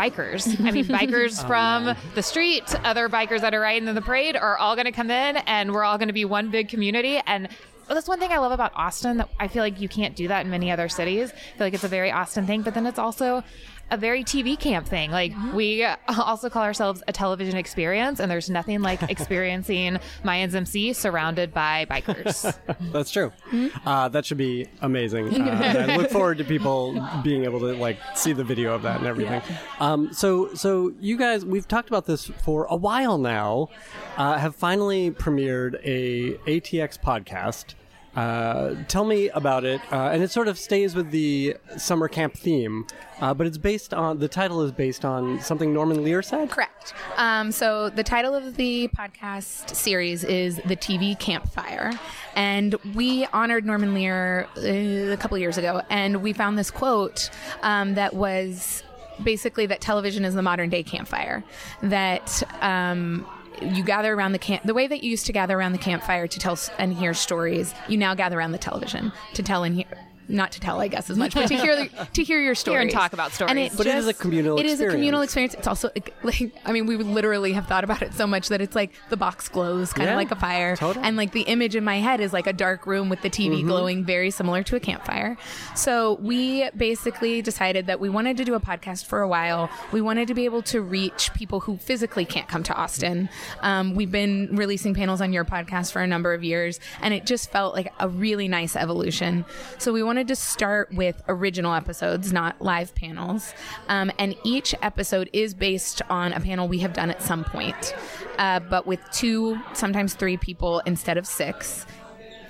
bikers. 0.00 0.58
I 0.66 0.70
mean, 0.70 0.86
bikers 0.86 1.42
oh, 1.44 1.46
from 1.46 1.96
the 2.14 2.22
street, 2.22 2.74
other 2.84 3.08
bikers 3.08 3.40
that 3.42 3.54
are 3.54 3.60
riding 3.60 3.88
in 3.88 3.94
the 3.94 4.02
parade 4.02 4.36
are 4.36 4.56
all 4.56 4.74
going 4.74 4.86
to 4.86 4.92
come 4.92 5.10
in, 5.10 5.36
and 5.38 5.72
we're 5.72 5.84
all 5.84 5.98
going 5.98 6.08
to 6.08 6.14
be 6.14 6.24
one 6.24 6.50
big 6.50 6.68
community. 6.68 7.20
And 7.26 7.48
that's 7.88 8.08
one 8.08 8.18
thing 8.18 8.30
I 8.30 8.38
love 8.38 8.52
about 8.52 8.72
Austin 8.74 9.18
that 9.18 9.28
I 9.38 9.48
feel 9.48 9.62
like 9.62 9.80
you 9.80 9.88
can't 9.88 10.14
do 10.14 10.28
that 10.28 10.44
in 10.44 10.50
many 10.50 10.70
other 10.70 10.88
cities. 10.88 11.32
I 11.32 11.58
feel 11.58 11.66
like 11.66 11.74
it's 11.74 11.84
a 11.84 11.88
very 11.88 12.10
Austin 12.10 12.46
thing, 12.46 12.62
but 12.62 12.74
then 12.74 12.86
it's 12.86 12.98
also 12.98 13.42
a 13.90 13.96
very 13.96 14.24
TV 14.24 14.58
camp 14.58 14.86
thing. 14.86 15.10
Like 15.10 15.32
we 15.52 15.84
also 16.08 16.48
call 16.48 16.62
ourselves 16.62 17.02
a 17.08 17.12
television 17.12 17.56
experience, 17.56 18.20
and 18.20 18.30
there's 18.30 18.50
nothing 18.50 18.82
like 18.82 19.02
experiencing 19.10 19.98
Mayans 20.24 20.54
MC 20.54 20.92
surrounded 20.92 21.52
by 21.52 21.86
bikers. 21.90 22.56
That's 22.92 23.10
true. 23.10 23.32
Hmm? 23.50 23.68
Uh, 23.84 24.08
that 24.08 24.24
should 24.24 24.38
be 24.38 24.66
amazing. 24.80 25.40
Uh, 25.40 25.86
I 25.88 25.96
look 25.96 26.10
forward 26.10 26.38
to 26.38 26.44
people 26.44 27.06
being 27.22 27.44
able 27.44 27.60
to 27.60 27.74
like 27.74 27.98
see 28.14 28.32
the 28.32 28.44
video 28.44 28.74
of 28.74 28.82
that 28.82 28.98
and 28.98 29.06
everything. 29.06 29.42
Um, 29.78 30.12
so, 30.12 30.54
so 30.54 30.92
you 31.00 31.16
guys, 31.16 31.44
we've 31.44 31.68
talked 31.68 31.88
about 31.88 32.06
this 32.06 32.26
for 32.26 32.66
a 32.66 32.76
while 32.76 33.18
now. 33.18 33.68
Uh, 34.16 34.38
have 34.38 34.54
finally 34.54 35.10
premiered 35.10 35.80
a 35.84 36.34
ATX 36.46 37.00
podcast. 37.00 37.74
Uh, 38.16 38.74
tell 38.88 39.04
me 39.04 39.28
about 39.30 39.64
it, 39.64 39.80
uh, 39.92 40.10
and 40.12 40.22
it 40.22 40.30
sort 40.30 40.48
of 40.48 40.58
stays 40.58 40.94
with 40.94 41.10
the 41.10 41.56
summer 41.76 42.08
camp 42.08 42.34
theme, 42.34 42.84
uh, 43.20 43.32
but 43.32 43.46
it's 43.46 43.58
based 43.58 43.94
on 43.94 44.18
the 44.18 44.26
title 44.28 44.62
is 44.62 44.72
based 44.72 45.04
on 45.04 45.40
something 45.40 45.72
Norman 45.72 46.02
Lear 46.02 46.20
said. 46.22 46.50
Correct. 46.50 46.92
Um, 47.16 47.52
so 47.52 47.88
the 47.88 48.02
title 48.02 48.34
of 48.34 48.56
the 48.56 48.88
podcast 48.96 49.74
series 49.76 50.24
is 50.24 50.56
The 50.56 50.76
TV 50.76 51.18
Campfire. 51.18 51.92
And 52.34 52.74
we 52.94 53.26
honored 53.26 53.64
Norman 53.64 53.94
Lear 53.94 54.48
uh, 54.56 55.12
a 55.12 55.16
couple 55.16 55.38
years 55.38 55.58
ago, 55.58 55.82
and 55.88 56.22
we 56.22 56.32
found 56.32 56.58
this 56.58 56.70
quote 56.70 57.30
um, 57.62 57.94
that 57.94 58.14
was 58.14 58.82
basically 59.22 59.66
that 59.66 59.80
television 59.80 60.24
is 60.24 60.34
the 60.34 60.42
modern 60.42 60.70
day 60.70 60.82
campfire. 60.82 61.44
That 61.82 62.42
um, 62.60 63.26
you 63.60 63.84
gather 63.84 64.14
around 64.14 64.32
the 64.32 64.38
camp 64.38 64.62
the 64.64 64.74
way 64.74 64.86
that 64.86 65.02
you 65.02 65.10
used 65.10 65.26
to 65.26 65.32
gather 65.32 65.58
around 65.58 65.72
the 65.72 65.78
campfire 65.78 66.26
to 66.26 66.38
tell 66.38 66.58
and 66.78 66.94
hear 66.94 67.14
stories 67.14 67.74
you 67.88 67.96
now 67.96 68.14
gather 68.14 68.38
around 68.38 68.52
the 68.52 68.58
television 68.58 69.12
to 69.34 69.42
tell 69.42 69.64
and 69.64 69.74
hear 69.76 69.86
not 70.30 70.52
to 70.52 70.60
tell, 70.60 70.80
I 70.80 70.88
guess, 70.88 71.10
as 71.10 71.16
much, 71.18 71.34
but 71.34 71.48
to 71.48 71.56
hear 71.56 71.76
the, 71.76 72.08
to 72.14 72.22
hear 72.24 72.40
your 72.40 72.54
story 72.54 72.82
and 72.82 72.90
talk 72.90 73.12
about 73.12 73.32
stories. 73.32 73.50
And 73.50 73.58
stories. 73.72 73.76
But 73.76 73.86
it 73.86 73.94
is 73.96 74.06
a 74.06 74.14
communal 74.14 74.56
experience. 74.56 74.80
It 74.80 74.84
is 74.84 74.88
a 74.88 74.92
communal 74.94 75.20
experience. 75.22 75.54
experience. 75.54 75.54
It's 75.54 75.66
also 75.68 75.90
like 76.22 76.52
I 76.64 76.72
mean, 76.72 76.86
we 76.86 76.96
literally 76.96 77.52
have 77.52 77.66
thought 77.66 77.84
about 77.84 78.02
it 78.02 78.14
so 78.14 78.26
much 78.26 78.48
that 78.48 78.60
it's 78.60 78.74
like 78.74 78.92
the 79.10 79.16
box 79.16 79.48
glows, 79.48 79.92
kind 79.92 80.06
Yeah, 80.06 80.12
of 80.12 80.16
like 80.16 80.30
a 80.30 80.36
fire, 80.36 80.76
totally. 80.76 81.04
and 81.04 81.16
like 81.16 81.32
the 81.32 81.42
image 81.42 81.76
in 81.76 81.84
my 81.84 81.96
head 81.98 82.20
is 82.20 82.32
like 82.32 82.46
a 82.46 82.52
dark 82.52 82.86
room 82.86 83.08
with 83.08 83.22
the 83.22 83.30
TV 83.30 83.50
Mm-hmm. 83.58 83.68
glowing, 83.68 84.04
very 84.04 84.30
similar 84.30 84.62
to 84.62 84.76
a 84.76 84.80
campfire. 84.80 85.36
So 85.74 86.14
we 86.20 86.68
basically 86.76 87.42
decided 87.42 87.86
that 87.86 88.00
we 88.00 88.08
wanted 88.08 88.36
to 88.36 88.44
do 88.44 88.54
a 88.54 88.60
podcast 88.60 89.06
for 89.06 89.20
a 89.22 89.28
while. 89.28 89.68
We 89.92 90.00
wanted 90.00 90.28
to 90.28 90.34
be 90.34 90.44
able 90.44 90.62
to 90.62 90.80
reach 90.80 91.32
people 91.34 91.60
who 91.60 91.76
physically 91.78 92.24
can't 92.24 92.48
come 92.48 92.62
to 92.64 92.74
Austin. 92.74 93.28
Um, 93.60 93.94
we've 93.94 94.10
been 94.10 94.48
releasing 94.56 94.94
panels 94.94 95.20
on 95.20 95.32
your 95.32 95.44
podcast 95.44 95.92
for 95.92 96.00
a 96.02 96.06
number 96.06 96.32
of 96.34 96.44
years, 96.44 96.80
and 97.02 97.12
it 97.14 97.26
just 97.26 97.50
felt 97.50 97.74
like 97.74 97.92
a 97.98 98.08
really 98.08 98.48
nice 98.48 98.76
evolution. 98.76 99.44
So 99.78 99.92
we 99.92 100.02
wanted 100.02 100.19
to 100.28 100.36
start 100.36 100.92
with 100.92 101.22
original 101.28 101.74
episodes, 101.74 102.32
not 102.32 102.60
live 102.60 102.94
panels. 102.94 103.54
Um, 103.88 104.10
and 104.18 104.36
each 104.44 104.74
episode 104.82 105.30
is 105.32 105.54
based 105.54 106.02
on 106.10 106.32
a 106.32 106.40
panel 106.40 106.68
we 106.68 106.78
have 106.78 106.92
done 106.92 107.10
at 107.10 107.22
some 107.22 107.44
point, 107.44 107.94
uh, 108.38 108.60
but 108.60 108.86
with 108.86 109.00
two, 109.12 109.58
sometimes 109.72 110.14
three 110.14 110.36
people 110.36 110.80
instead 110.86 111.18
of 111.18 111.26
six 111.26 111.86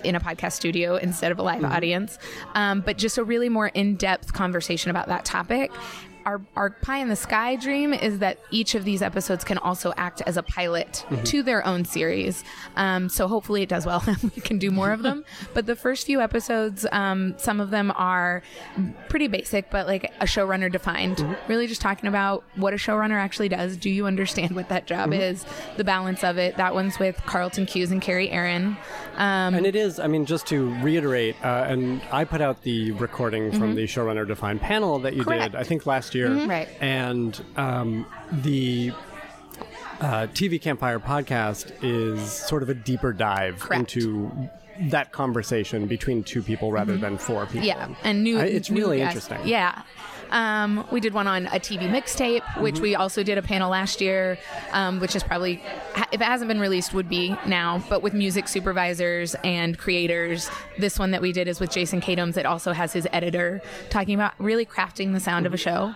in 0.05 0.15
a 0.15 0.21
podcast 0.21 0.53
studio 0.53 0.97
instead 0.97 1.31
of 1.31 1.39
a 1.39 1.43
live 1.43 1.65
audience, 1.65 2.19
um, 2.55 2.81
but 2.81 2.97
just 2.97 3.19
a 3.19 3.25
really 3.25 3.49
more 3.49 3.69
in 3.69 3.97
depth 3.97 4.33
conversation 4.33 4.91
about 4.91 5.09
that 5.09 5.25
topic. 5.25 5.71
Our, 6.27 6.41
our 6.57 6.71
pie 6.71 6.99
in 6.99 7.09
the 7.09 7.17
sky 7.17 7.57
dream 7.57 7.95
is 7.95 8.19
that 8.19 8.39
each 8.51 8.75
of 8.75 8.85
these 8.85 9.03
episodes 9.03 9.45
can 9.45 9.59
also 9.59 9.93
act 9.97 10.23
as 10.27 10.37
a 10.37 10.43
pilot 10.43 11.05
to 11.25 11.43
their 11.43 11.65
own 11.67 11.85
series. 11.85 12.45
Um, 12.77 13.09
so 13.09 13.29
hopefully 13.29 13.63
it 13.63 13.69
does 13.69 13.87
well 13.87 14.03
and 14.07 14.23
we 14.37 14.43
can 14.43 14.59
do 14.59 14.71
more 14.71 14.93
of 14.93 15.03
them. 15.03 15.25
but 15.55 15.67
the 15.67 15.77
first 15.77 16.07
few 16.07 16.21
episodes, 16.21 16.87
um, 16.93 17.35
some 17.39 17.61
of 17.61 17.71
them 17.71 17.93
are 17.97 18.43
pretty 19.09 19.29
basic, 19.29 19.71
but 19.71 19.87
like 19.87 20.13
a 20.21 20.25
showrunner 20.25 20.71
defined. 20.71 21.25
Really 21.49 21.67
just 21.67 21.81
talking 21.81 22.09
about 22.09 22.45
what 22.57 22.73
a 22.73 22.77
showrunner 22.77 23.17
actually 23.19 23.49
does. 23.49 23.77
Do 23.77 23.89
you 23.91 24.07
understand 24.07 24.55
what 24.55 24.69
that 24.69 24.87
job 24.87 25.13
is? 25.13 25.45
The 25.77 25.85
balance 25.85 26.25
of 26.25 26.39
it. 26.39 26.57
That 26.57 26.75
one's 26.75 26.99
with 26.99 27.17
Carlton 27.27 27.67
Cuse 27.67 27.91
and 27.91 28.03
Kerry 28.03 28.29
Ehrin. 28.29 28.77
Um, 29.17 29.55
And 29.55 29.67
it 29.67 29.77
is, 29.77 30.01
I 30.01 30.07
mean, 30.07 30.27
just 30.27 30.47
to 30.49 30.75
reiterate, 30.83 31.37
uh, 31.45 31.67
and 31.69 32.03
I 32.11 32.25
put 32.25 32.41
out 32.41 32.63
the 32.63 32.93
recording 32.93 33.53
from 33.53 33.75
the 33.75 33.85
showrunner 33.85 34.27
defined 34.27 34.61
panel 34.61 34.99
that 35.01 35.15
you 35.15 35.21
Mm-hmm. 35.21 35.31
Correct. 35.31 35.43
Mm-hmm. 35.43 35.53
did, 35.53 35.61
I 35.61 35.65
think 35.65 35.87
last 35.87 36.10
year. 36.15 36.47
Right. 36.47 36.69
And 36.81 37.43
um, 37.57 38.07
the 38.33 38.93
uh, 40.01 40.27
TV 40.33 40.61
Campfire 40.61 40.99
podcast 40.99 41.73
is 41.83 42.31
sort 42.33 42.63
of 42.63 42.69
a 42.69 42.75
deeper 42.75 43.13
dive 43.13 43.61
Correct. 43.61 43.95
into 43.97 44.31
that 44.91 45.13
conversation 45.13 45.87
between 45.87 46.23
two 46.25 46.43
people 46.43 46.73
rather 46.73 46.97
than 46.97 47.19
four 47.19 47.45
people. 47.47 47.69
Mm-hmm. 47.69 47.93
Yeah, 47.93 47.97
and 48.03 48.23
new. 48.25 48.39
I- 48.39 48.45
it's 48.45 48.71
new 48.71 48.81
really 48.81 48.99
guests. 48.99 49.27
interesting. 49.27 49.49
Yeah. 49.49 49.83
Um, 50.31 50.87
we 50.91 51.01
did 51.01 51.13
one 51.13 51.27
on 51.27 51.47
a 51.47 51.59
TV 51.61 51.89
mixtape, 51.91 52.43
which 52.61 52.77
Mm-hmm. 52.77 52.83
we 52.83 52.95
also 52.95 53.23
did 53.23 53.37
a 53.37 53.43
panel 53.43 53.71
last 53.71 54.01
year, 54.01 54.39
um, 54.73 55.01
which 55.01 55.17
is 55.17 55.23
probably, 55.23 55.63
if 56.13 56.21
it 56.21 56.23
hasn't 56.23 56.49
been 56.49 56.61
released, 56.61 56.95
would 56.95 57.09
be 57.09 57.37
now, 57.47 57.83
but 57.89 58.03
with 58.03 58.15
music 58.15 58.47
supervisors 58.49 59.35
and 59.45 59.77
creators. 59.77 60.49
This 60.79 60.99
one 60.99 61.11
that 61.11 61.21
we 61.21 61.33
did 61.33 61.49
is 61.49 61.59
with 61.61 61.71
Jason 61.71 62.01
Katims. 62.01 62.37
It 62.37 62.47
also 62.47 62.73
has 62.73 62.93
his 62.93 63.09
editor 63.13 63.61
talking 63.91 64.15
about 64.15 64.33
really 64.39 64.65
crafting 64.65 65.13
the 65.13 65.21
sound 65.21 65.47
of 65.47 65.55
a 65.55 65.57
show. 65.57 65.95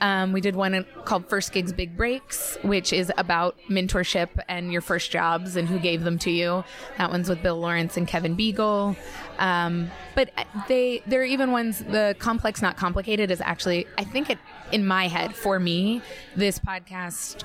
Um, 0.00 0.32
we 0.32 0.40
did 0.42 0.56
one 0.56 0.84
called 1.04 1.28
First 1.28 1.52
Gigs 1.52 1.72
Big 1.72 1.96
Breaks, 1.96 2.58
which 2.62 2.92
is 2.92 3.10
about 3.16 3.56
mentorship 3.70 4.28
and 4.48 4.70
your 4.70 4.82
first 4.82 5.10
jobs 5.10 5.56
and 5.56 5.66
who 5.68 5.78
gave 5.78 6.02
them 6.04 6.18
to 6.18 6.30
you. 6.30 6.64
That 6.98 7.10
one's 7.10 7.28
with 7.30 7.42
Bill 7.42 7.58
Lawrence 7.58 7.96
and 7.96 8.06
Kevin 8.06 8.36
Biegel. 8.36 8.94
Um, 9.38 9.90
but 10.14 10.30
they 10.66 11.02
there 11.06 11.20
are 11.20 11.24
even 11.24 11.50
ones 11.52 11.80
the 11.80 12.16
complex 12.18 12.62
not 12.62 12.76
complicated 12.78 13.30
is 13.30 13.40
actually 13.42 13.75
I 13.98 14.04
think 14.04 14.30
it 14.30 14.38
in 14.72 14.86
my 14.86 15.08
head 15.08 15.34
for 15.34 15.58
me 15.58 16.02
this 16.34 16.58
podcast 16.58 17.44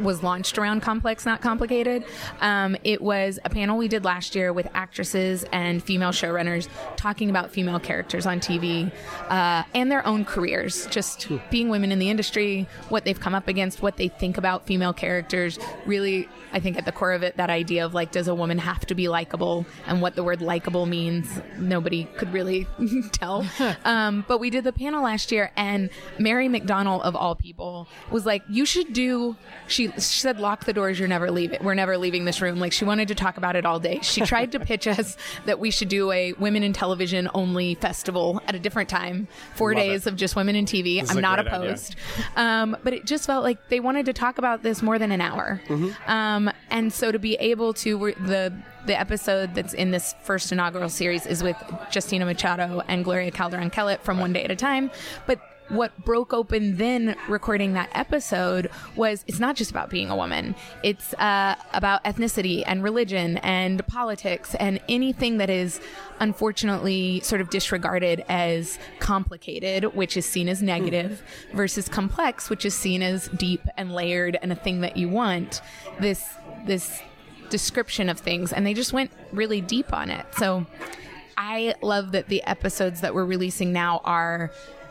was 0.00 0.22
launched 0.22 0.58
around 0.58 0.80
complex 0.80 1.24
not 1.24 1.40
complicated. 1.40 2.04
Um, 2.40 2.76
it 2.84 3.00
was 3.00 3.38
a 3.44 3.50
panel 3.50 3.78
we 3.78 3.88
did 3.88 4.04
last 4.04 4.34
year 4.34 4.52
with 4.52 4.68
actresses 4.74 5.44
and 5.52 5.82
female 5.82 6.10
showrunners 6.10 6.68
talking 6.96 7.30
about 7.30 7.50
female 7.50 7.80
characters 7.80 8.26
on 8.26 8.40
tv 8.40 8.90
uh, 9.28 9.62
and 9.74 9.90
their 9.90 10.06
own 10.06 10.24
careers 10.24 10.86
just 10.86 11.28
being 11.50 11.68
women 11.68 11.92
in 11.92 11.98
the 11.98 12.10
industry 12.10 12.66
what 12.88 13.04
they've 13.04 13.20
come 13.20 13.34
up 13.34 13.48
against 13.48 13.82
what 13.82 13.96
they 13.96 14.08
think 14.08 14.38
about 14.38 14.66
female 14.66 14.92
characters. 14.92 15.58
Really 15.86 16.28
i 16.52 16.60
think 16.60 16.76
at 16.76 16.84
the 16.84 16.92
core 16.92 17.12
of 17.12 17.22
it 17.22 17.36
that 17.36 17.50
idea 17.50 17.84
of 17.84 17.94
like 17.94 18.12
does 18.12 18.28
a 18.28 18.34
woman 18.34 18.58
have 18.58 18.86
to 18.86 18.94
be 18.94 19.08
likable 19.08 19.66
and 19.86 20.00
what 20.00 20.14
the 20.14 20.22
word 20.22 20.40
likable 20.40 20.86
means 20.86 21.40
nobody 21.58 22.04
could 22.16 22.32
really 22.32 22.66
tell. 23.12 23.44
Um, 23.84 24.24
but 24.28 24.38
we 24.38 24.50
did 24.50 24.64
the 24.64 24.72
panel 24.72 25.02
last 25.02 25.32
year 25.32 25.50
and 25.56 25.90
mary 26.18 26.48
mcdonnell 26.48 27.02
of 27.02 27.16
all 27.16 27.34
people 27.34 27.88
was 28.10 28.24
like 28.24 28.42
you 28.48 28.64
should 28.64 28.92
do 28.92 29.36
she, 29.66 29.83
she 29.92 30.20
said 30.20 30.40
lock 30.40 30.64
the 30.64 30.72
doors 30.72 30.98
you're 30.98 31.08
never 31.08 31.30
leaving 31.30 31.62
we're 31.62 31.74
never 31.74 31.96
leaving 31.98 32.24
this 32.24 32.40
room. 32.40 32.58
Like 32.58 32.72
she 32.72 32.84
wanted 32.84 33.08
to 33.08 33.14
talk 33.14 33.36
about 33.36 33.56
it 33.56 33.64
all 33.66 33.78
day. 33.80 34.00
She 34.02 34.20
tried 34.22 34.52
to 34.52 34.60
pitch 34.60 34.86
us 34.86 35.16
that 35.46 35.58
we 35.58 35.70
should 35.70 35.88
do 35.88 36.10
a 36.12 36.32
women 36.34 36.62
in 36.62 36.72
television 36.72 37.28
only 37.34 37.74
festival 37.76 38.40
at 38.46 38.54
a 38.54 38.58
different 38.58 38.88
time. 38.88 39.28
Four 39.54 39.74
Love 39.74 39.82
days 39.82 40.06
it. 40.06 40.10
of 40.10 40.16
just 40.16 40.36
women 40.36 40.56
in 40.56 40.66
tv 40.66 41.02
is 41.02 41.10
i'm 41.10 41.20
not 41.20 41.38
opposed. 41.38 41.96
Um, 42.36 42.76
but 42.82 42.92
it 42.92 43.04
just 43.04 43.26
felt 43.26 43.44
like 43.44 43.68
they 43.68 43.80
wanted 43.80 44.06
to 44.06 44.12
talk 44.12 44.38
about 44.38 44.62
this 44.62 44.82
more 44.82 44.98
than 44.98 45.12
an 45.12 45.20
hour. 45.20 45.60
Mm-hmm. 45.66 46.10
um, 46.10 46.50
and 46.70 46.92
so 46.92 47.12
to 47.12 47.18
be 47.18 47.34
able 47.36 47.74
to 47.74 48.14
the 48.20 48.52
the 48.86 48.98
episode 48.98 49.54
that's 49.54 49.72
in 49.72 49.90
this 49.90 50.14
first 50.22 50.52
inaugural 50.52 50.88
series 50.88 51.26
is 51.26 51.42
with 51.42 51.56
Justina 51.92 52.26
Machado 52.26 52.82
and 52.88 53.04
Gloria 53.04 53.30
Calderon 53.30 53.70
Kellett 53.70 54.02
from 54.02 54.20
One 54.20 54.32
Day 54.32 54.44
at 54.44 54.50
a 54.50 54.56
Time. 54.56 54.90
But 55.26 55.40
what 55.68 56.04
broke 56.04 56.32
open 56.32 56.76
then 56.76 57.16
recording 57.28 57.72
that 57.72 57.88
episode 57.94 58.70
was 58.96 59.24
it's 59.26 59.40
not 59.40 59.56
just 59.56 59.70
about 59.70 59.90
being 59.90 60.10
a 60.10 60.16
woman. 60.16 60.54
It's 60.82 61.14
uh, 61.14 61.56
about 61.72 62.04
ethnicity 62.04 62.62
and 62.66 62.82
religion 62.82 63.38
and 63.38 63.86
politics 63.86 64.54
and 64.56 64.80
anything 64.88 65.38
that 65.38 65.50
is 65.50 65.80
unfortunately 66.20 67.20
sort 67.20 67.40
of 67.40 67.50
disregarded 67.50 68.24
as 68.28 68.78
complicated 68.98 69.84
which 69.94 70.16
is 70.16 70.26
seen 70.26 70.48
as 70.48 70.62
negative 70.62 71.22
versus 71.54 71.88
complex 71.88 72.48
which 72.50 72.64
is 72.64 72.74
seen 72.74 73.02
as 73.02 73.28
deep 73.28 73.62
and 73.76 73.92
layered 73.92 74.38
and 74.42 74.52
a 74.52 74.56
thing 74.56 74.80
that 74.82 74.96
you 74.96 75.08
want. 75.08 75.60
This 75.98 76.24
this 76.66 77.00
description 77.50 78.08
of 78.08 78.18
things 78.18 78.52
and 78.52 78.66
they 78.66 78.74
just 78.74 78.92
went 78.92 79.10
really 79.32 79.60
deep 79.60 79.92
on 79.92 80.10
it. 80.10 80.26
So 80.36 80.66
I 81.36 81.74
love 81.82 82.12
that 82.12 82.28
the 82.28 82.42
episodes 82.44 83.00
that 83.00 83.14
we're 83.14 83.24
releasing 83.24 83.72
now 83.72 84.00
are 84.04 84.50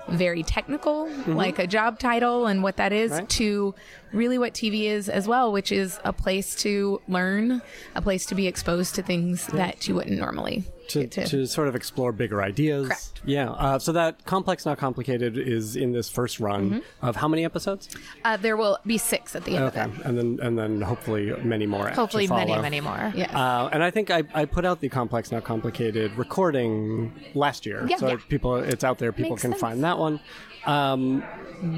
very 0.10 0.43
technical, 0.43 1.05
mm-hmm. 1.05 1.33
like 1.33 1.60
a 1.60 1.67
job 1.67 2.00
title 2.00 2.48
and 2.48 2.63
what 2.63 2.77
that 2.77 2.91
is, 2.91 3.12
Right. 3.12 3.29
to 3.29 3.74
really 4.12 4.38
what 4.38 4.53
TV 4.53 4.86
is 4.86 5.10
as 5.10 5.27
well, 5.27 5.51
which 5.51 5.72
is 5.72 6.00
a 6.03 6.13
place 6.13 6.55
to 6.55 7.01
learn, 7.07 7.62
a 7.95 8.01
place 8.01 8.25
to 8.27 8.36
be 8.36 8.48
exposed 8.48 8.95
to 8.95 9.03
things 9.03 9.48
that 9.48 9.88
you 9.88 9.95
wouldn't 9.95 10.17
normally 10.19 10.63
to, 10.90 11.08
to 11.08 11.46
sort 11.48 11.68
of 11.68 11.75
explore 11.75 12.12
bigger 12.12 12.42
ideas. 12.42 12.88
Correct. 12.88 13.22
Yeah. 13.25 13.52
Uh, 13.52 13.80
so 13.80 13.92
that 13.94 14.25
complex, 14.25 14.66
not 14.66 14.78
complicated, 14.78 15.38
is 15.38 15.75
in 15.75 15.92
this 15.94 16.10
first 16.10 16.40
run 16.40 16.70
Mm-hmm. 16.70 17.06
of 17.06 17.16
how 17.16 17.28
many 17.28 17.46
episodes? 17.46 17.90
Uh, 18.25 18.38
there 18.38 18.58
will 18.58 18.78
be 18.86 18.98
six 18.98 19.36
at 19.36 19.44
the 19.46 19.56
end 19.56 19.66
Okay, 19.66 19.82
of 19.82 20.00
it. 20.00 20.06
and 20.06 20.18
then 20.18 20.40
and 20.42 20.58
then 20.58 20.82
hopefully 20.82 21.34
many 21.44 21.66
more. 21.66 21.90
Hopefully, 21.90 22.28
many, 22.28 22.56
many 22.62 22.82
more. 22.82 23.12
Yeah. 23.16 23.32
Uh, 23.38 23.70
and 23.72 23.84
I 23.84 23.92
think 23.92 24.12
I, 24.12 24.24
I 24.34 24.46
put 24.46 24.66
out 24.66 24.82
the 24.82 24.90
complex, 24.90 25.32
not 25.32 25.44
complicated 25.44 26.12
recording 26.18 27.13
last 27.34 27.66
year, 27.66 27.86
Yeah. 27.90 27.98
so 27.98 28.08
Yeah. 28.10 28.18
people 28.30 28.56
it's 28.58 28.84
out 28.84 28.98
there. 29.00 29.12
People 29.12 29.32
Makes 29.32 29.42
can 29.44 29.52
sense. 29.52 29.62
find 29.62 29.84
that 29.84 29.98
one. 29.98 30.20
Um, 30.66 31.24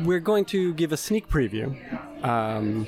we're 0.06 0.20
going 0.20 0.46
to 0.46 0.74
give 0.76 0.92
a 0.92 0.98
sneak 0.98 1.28
preview 1.28 1.76
um, 2.24 2.88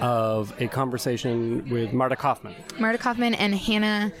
of 0.00 0.52
a 0.60 0.68
conversation 0.68 1.68
with 1.70 1.92
Marta 1.92 2.16
Kauffman. 2.16 2.54
Marta 2.78 2.98
Kauffman 2.98 3.34
and 3.34 3.54
Hannah 3.54 4.12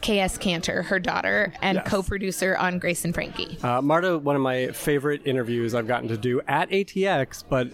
K.S. 0.00 0.38
Canter, 0.38 0.82
her 0.82 0.98
daughter, 0.98 1.52
and 1.62 1.76
Yes. 1.76 1.88
co 1.88 2.02
producer 2.02 2.56
on 2.56 2.78
Grace 2.78 3.04
and 3.04 3.14
Frankie. 3.14 3.58
Uh, 3.62 3.80
Marta, 3.82 4.18
one 4.18 4.36
of 4.36 4.42
my 4.42 4.68
favorite 4.68 5.22
interviews 5.24 5.74
I've 5.74 5.86
gotten 5.86 6.08
to 6.08 6.16
do 6.16 6.40
at 6.48 6.70
ATX, 6.70 7.44
but 7.48 7.68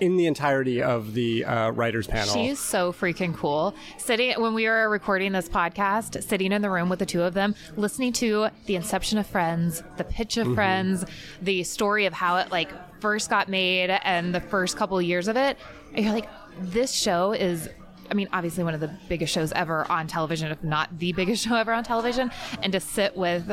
in 0.00 0.16
the 0.18 0.26
entirety 0.26 0.82
of 0.82 1.14
the 1.14 1.42
uh, 1.44 1.70
writers 1.70 2.06
panel. 2.06 2.34
She's 2.34 2.58
so 2.58 2.92
freaking 2.92 3.34
cool. 3.34 3.74
Sitting 3.96 4.38
when 4.40 4.52
we 4.52 4.66
were 4.66 4.88
recording 4.90 5.32
this 5.32 5.48
podcast, 5.48 6.22
sitting 6.22 6.52
in 6.52 6.60
the 6.60 6.68
room 6.68 6.88
with 6.90 6.98
the 6.98 7.06
two 7.06 7.22
of 7.22 7.32
them, 7.32 7.54
listening 7.76 8.12
to 8.14 8.48
the 8.66 8.76
inception 8.76 9.16
of 9.16 9.26
Friends, 9.26 9.82
the 9.96 10.04
pitch 10.04 10.36
of 10.36 10.54
Friends, 10.54 11.04
the 11.40 11.62
story 11.64 12.04
of 12.04 12.12
how 12.12 12.36
it 12.36 12.50
like 12.50 12.70
first 13.00 13.30
got 13.30 13.48
made 13.48 13.88
and 13.90 14.34
the 14.34 14.40
first 14.40 14.76
couple 14.76 14.98
of 14.98 15.04
years 15.04 15.28
of 15.28 15.36
it. 15.38 15.56
And 15.94 16.04
you're 16.04 16.14
like, 16.14 16.28
this 16.60 16.92
show 16.92 17.32
is 17.32 17.70
I 18.10 18.14
mean, 18.14 18.28
obviously 18.32 18.64
one 18.64 18.74
of 18.74 18.80
the 18.80 18.90
biggest 19.08 19.32
shows 19.32 19.52
ever 19.52 19.90
on 19.90 20.06
television, 20.06 20.50
if 20.50 20.62
not 20.62 20.98
the 20.98 21.12
biggest 21.12 21.44
show 21.48 21.54
ever 21.56 21.72
on 21.72 21.84
television, 21.84 22.30
and 22.62 22.72
to 22.72 22.80
sit 22.80 23.16
with 23.16 23.46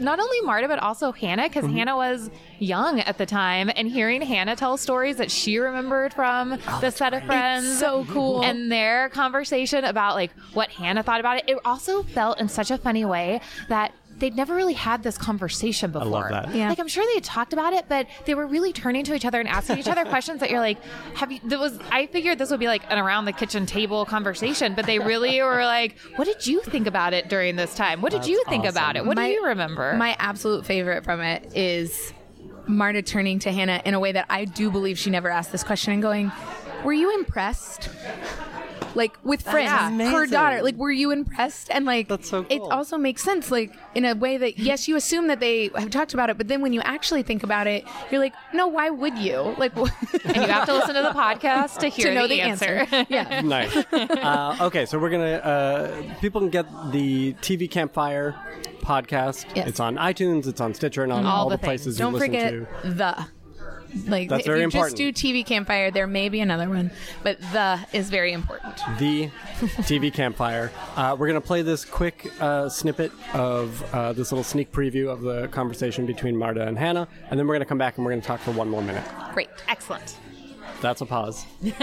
not 0.00 0.18
only 0.20 0.40
Marta 0.42 0.68
but 0.68 0.78
also 0.78 1.12
Hannah, 1.12 1.44
because 1.48 1.64
Mm-hmm. 1.64 1.76
Hannah 1.76 1.96
was 1.96 2.30
young 2.58 3.00
at 3.00 3.18
the 3.18 3.26
time, 3.26 3.70
and 3.76 3.88
hearing 3.88 4.20
Hannah 4.22 4.56
tell 4.56 4.76
stories 4.76 5.16
that 5.18 5.30
she 5.30 5.58
remembered 5.58 6.12
from 6.14 6.58
Oh, 6.68 6.78
the 6.80 6.90
set 6.90 7.14
of 7.14 7.22
Friends, 7.24 7.78
so 7.78 8.04
cool. 8.06 8.42
and 8.42 8.70
their 8.70 9.08
conversation 9.10 9.84
about 9.84 10.14
like 10.16 10.30
what 10.54 10.70
Hannah 10.70 11.02
thought 11.02 11.20
about 11.20 11.38
it. 11.38 11.44
It 11.48 11.58
also 11.64 12.02
felt 12.02 12.40
in 12.40 12.48
such 12.48 12.70
a 12.70 12.78
funny 12.78 13.04
way 13.04 13.40
that. 13.68 13.92
They'd 14.22 14.36
never 14.36 14.54
really 14.54 14.74
had 14.74 15.02
this 15.02 15.18
conversation 15.18 15.90
before. 15.90 16.06
I 16.06 16.30
love 16.30 16.30
that. 16.30 16.54
Yeah. 16.54 16.68
Like 16.68 16.78
I'm 16.78 16.86
sure 16.86 17.04
they 17.04 17.14
had 17.14 17.24
talked 17.24 17.52
about 17.52 17.72
it, 17.72 17.86
but 17.88 18.06
they 18.24 18.36
were 18.36 18.46
really 18.46 18.72
turning 18.72 19.02
to 19.06 19.14
each 19.16 19.24
other 19.24 19.40
and 19.40 19.48
asking 19.48 19.78
each 19.78 19.88
other 19.88 20.04
questions 20.14 20.38
that 20.38 20.48
you're 20.48 20.60
like, 20.60 20.78
have 21.16 21.32
you? 21.32 21.40
That 21.42 21.58
was 21.58 21.76
I 21.90 22.06
figured 22.06 22.38
this 22.38 22.48
would 22.52 22.60
be 22.60 22.68
like 22.68 22.84
an 22.88 22.98
around 22.98 23.24
the 23.24 23.32
kitchen 23.32 23.66
table 23.66 24.04
conversation, 24.06 24.74
but 24.74 24.86
they 24.86 25.00
really 25.00 25.42
were 25.42 25.64
like, 25.64 25.98
what 26.14 26.26
did 26.26 26.46
you 26.46 26.60
think 26.60 26.86
about 26.86 27.14
it 27.14 27.28
during 27.28 27.56
this 27.56 27.74
time? 27.74 28.00
What 28.00 28.12
did 28.12 28.24
you 28.24 28.44
think 28.48 28.64
about 28.64 28.94
it? 28.94 29.04
What 29.04 29.16
My- 29.16 29.26
do 29.26 29.32
you 29.32 29.44
remember? 29.46 29.96
My 29.96 30.14
absolute 30.20 30.64
favorite 30.66 31.02
from 31.02 31.20
it 31.20 31.56
is 31.56 32.12
Marta 32.68 33.02
turning 33.02 33.40
to 33.40 33.50
Hannah 33.50 33.82
in 33.84 33.94
a 33.94 33.98
way 33.98 34.12
that 34.12 34.26
I 34.30 34.44
do 34.44 34.70
believe 34.70 35.00
she 35.00 35.10
never 35.10 35.30
asked 35.30 35.50
this 35.50 35.64
question 35.64 35.94
and 35.94 36.00
going, 36.00 36.30
Were 36.84 36.92
you 36.92 37.12
impressed? 37.18 37.88
Like 38.94 39.16
with 39.24 39.42
friends, 39.42 39.70
her 40.10 40.26
daughter. 40.26 40.62
Like, 40.62 40.76
were 40.76 40.90
you 40.90 41.10
impressed? 41.10 41.70
And 41.70 41.84
like, 41.84 42.08
That's 42.08 42.28
so 42.28 42.44
cool. 42.44 42.56
it 42.68 42.72
also 42.72 42.96
makes 42.98 43.22
sense. 43.22 43.50
Like 43.50 43.72
in 43.94 44.04
a 44.04 44.14
way 44.14 44.36
that 44.36 44.58
yes, 44.58 44.88
you 44.88 44.96
assume 44.96 45.28
that 45.28 45.40
they 45.40 45.70
have 45.76 45.90
talked 45.90 46.14
about 46.14 46.30
it, 46.30 46.38
but 46.38 46.48
then 46.48 46.60
when 46.62 46.72
you 46.72 46.80
actually 46.82 47.22
think 47.22 47.42
about 47.42 47.66
it, 47.66 47.84
you're 48.10 48.20
like, 48.20 48.34
no, 48.52 48.66
why 48.68 48.90
would 48.90 49.18
you? 49.18 49.54
Like, 49.58 49.76
and 49.76 50.36
you 50.36 50.42
have 50.42 50.66
to 50.66 50.74
listen 50.74 50.94
to 50.94 51.02
the 51.02 51.10
podcast 51.10 51.78
to 51.78 51.88
hear 51.96 52.06
to 52.08 52.14
know 52.14 52.22
the, 52.26 52.34
the 52.36 52.40
answer. 52.42 52.86
yeah. 53.08 53.40
nice. 53.40 53.74
Uh, 53.92 54.56
okay, 54.60 54.86
so 54.86 54.98
we're 54.98 55.10
gonna. 55.10 55.24
Uh, 55.36 56.14
people 56.20 56.40
can 56.40 56.50
get 56.50 56.66
the 56.92 57.32
TV 57.34 57.70
Campfire 57.70 58.34
podcast. 58.82 59.46
Yes. 59.54 59.68
It's 59.68 59.80
on 59.80 59.96
iTunes. 59.96 60.46
It's 60.46 60.60
on 60.60 60.74
Stitcher, 60.74 61.02
and 61.02 61.12
on 61.12 61.24
All 61.24 61.44
all, 61.44 61.48
the 61.48 61.56
the 61.56 61.62
places 61.64 61.98
you 61.98 62.04
Don't 62.04 62.12
listen 62.14 62.28
forget 62.28 62.52
to. 62.52 62.66
the. 62.90 63.26
Like 64.06 64.28
That's 64.28 64.40
if 64.40 64.46
very 64.46 64.60
you 64.60 64.64
important. 64.64 64.96
just 64.96 65.14
do 65.22 65.32
TV 65.32 65.44
campfire, 65.44 65.90
there 65.90 66.06
may 66.06 66.28
be 66.28 66.40
another 66.40 66.68
one, 66.68 66.90
but 67.22 67.38
the 67.52 67.78
is 67.92 68.08
very 68.10 68.32
important. 68.32 68.76
the 68.98 69.30
TV 69.82 70.12
Campfire. 70.12 70.70
Uh, 70.96 71.14
we're 71.18 71.26
going 71.28 71.40
to 71.40 71.46
play 71.46 71.62
this 71.62 71.84
quick 71.84 72.30
uh, 72.40 72.68
snippet 72.68 73.12
of 73.34 73.82
uh, 73.94 74.12
this 74.12 74.32
little 74.32 74.44
sneak 74.44 74.72
preview 74.72 75.08
of 75.10 75.20
the 75.22 75.48
conversation 75.48 76.06
between 76.06 76.36
Marta 76.36 76.66
and 76.66 76.78
Hannah, 76.78 77.06
and 77.30 77.38
then 77.38 77.46
we're 77.46 77.54
going 77.54 77.60
to 77.60 77.66
come 77.66 77.78
back 77.78 77.96
and 77.96 78.04
we're 78.04 78.12
going 78.12 78.22
to 78.22 78.26
talk 78.26 78.40
for 78.40 78.52
one 78.52 78.68
more 78.68 78.82
minute. 78.82 79.04
Great. 79.34 79.50
Excellent. 79.68 80.16
That's 80.80 81.00
a 81.00 81.06
pause. 81.06 81.44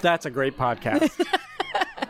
That's 0.00 0.26
a 0.26 0.30
great 0.30 0.56
podcast. 0.58 1.10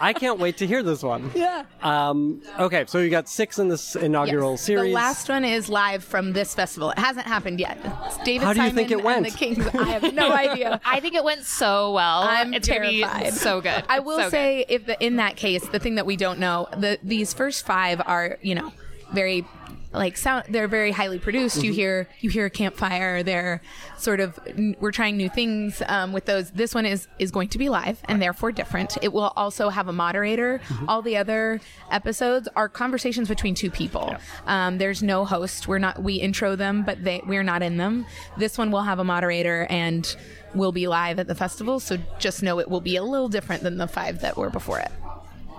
I 0.00 0.12
can't 0.14 0.38
wait 0.38 0.56
to 0.58 0.66
hear 0.66 0.82
this 0.82 1.02
one. 1.02 1.30
Yeah. 1.34 1.64
Um, 1.82 2.40
okay, 2.58 2.84
so 2.88 2.98
you 2.98 3.10
got 3.10 3.28
six 3.28 3.58
in 3.58 3.68
this 3.68 3.96
inaugural 3.96 4.52
Yes. 4.52 4.62
series. 4.62 4.90
The 4.90 4.94
last 4.94 5.28
one 5.28 5.44
is 5.44 5.68
live 5.68 6.02
from 6.02 6.32
this 6.32 6.54
festival. 6.54 6.90
It 6.90 6.98
hasn't 6.98 7.26
happened 7.26 7.60
yet. 7.60 7.78
It's 8.06 8.16
David 8.18 8.44
How 8.46 8.52
do 8.54 8.60
you 8.60 8.68
Simon 8.68 8.74
think 8.76 8.90
it 8.90 8.94
and 8.94 9.04
went? 9.04 9.24
the 9.26 9.32
Kings. 9.36 9.66
I 9.74 9.84
have 9.90 10.14
no 10.14 10.32
idea. 10.46 10.80
I 10.84 11.00
think 11.00 11.14
it 11.14 11.22
went 11.24 11.44
so 11.44 11.92
well. 11.92 12.22
I'm 12.22 12.54
it's 12.54 12.66
terrified. 12.66 13.34
so 13.34 13.60
good. 13.60 13.84
I 13.88 13.98
will 14.00 14.16
so 14.18 14.22
good. 14.24 14.30
say, 14.30 14.64
if 14.68 14.86
the, 14.86 15.02
in 15.04 15.16
that 15.16 15.36
case, 15.36 15.68
the 15.68 15.78
thing 15.78 15.96
that 15.96 16.06
we 16.06 16.16
don't 16.16 16.38
know, 16.38 16.66
the 16.76 16.98
these 17.02 17.34
first 17.34 17.66
five 17.66 18.00
are, 18.06 18.38
you 18.40 18.54
know, 18.54 18.72
very 19.12 19.44
like 19.92 20.16
sound. 20.16 20.46
They're 20.48 20.68
very 20.68 20.92
highly 20.92 21.18
produced. 21.18 21.56
Mm-hmm. 21.56 21.66
You 21.66 21.72
hear 21.72 22.08
you 22.20 22.30
hear 22.30 22.46
a 22.46 22.50
campfire. 22.50 23.22
They're 23.22 23.60
sort 23.98 24.20
of 24.20 24.38
we're 24.80 24.92
trying 24.92 25.16
new 25.16 25.28
things 25.28 25.82
um, 25.86 26.12
with 26.12 26.26
those. 26.26 26.50
This 26.50 26.74
one 26.74 26.86
is 26.86 27.08
is 27.18 27.30
going 27.30 27.48
to 27.48 27.58
be 27.58 27.68
live 27.68 28.00
and 28.08 28.22
therefore 28.22 28.52
different. 28.52 28.96
It 29.02 29.12
will 29.12 29.32
also 29.36 29.68
have 29.68 29.88
a 29.88 29.92
moderator. 29.92 30.60
Mm-hmm. 30.66 30.88
All 30.88 31.02
the 31.02 31.16
other 31.16 31.60
episodes 31.90 32.48
are 32.56 32.68
conversations 32.68 33.28
between 33.28 33.54
two 33.54 33.70
people. 33.70 34.14
Um, 34.46 34.78
there's 34.78 35.02
no 35.02 35.24
host. 35.24 35.66
We're 35.66 35.78
not. 35.78 36.02
We 36.02 36.14
intro 36.14 36.56
them, 36.56 36.84
but 36.84 37.02
they 37.02 37.22
we're 37.26 37.42
not 37.42 37.62
in 37.62 37.76
them. 37.76 38.06
This 38.36 38.56
one 38.56 38.70
will 38.70 38.82
have 38.82 38.98
a 38.98 39.04
moderator 39.04 39.66
and 39.70 40.16
will 40.54 40.72
be 40.72 40.86
live 40.86 41.18
at 41.18 41.26
the 41.26 41.34
festival. 41.34 41.80
So 41.80 41.98
just 42.18 42.42
know 42.42 42.58
it 42.60 42.68
will 42.68 42.80
be 42.80 42.96
a 42.96 43.02
little 43.02 43.28
different 43.28 43.62
than 43.62 43.76
the 43.76 43.86
five 43.86 44.20
that 44.20 44.36
were 44.36 44.50
before 44.50 44.78
it. 44.80 44.90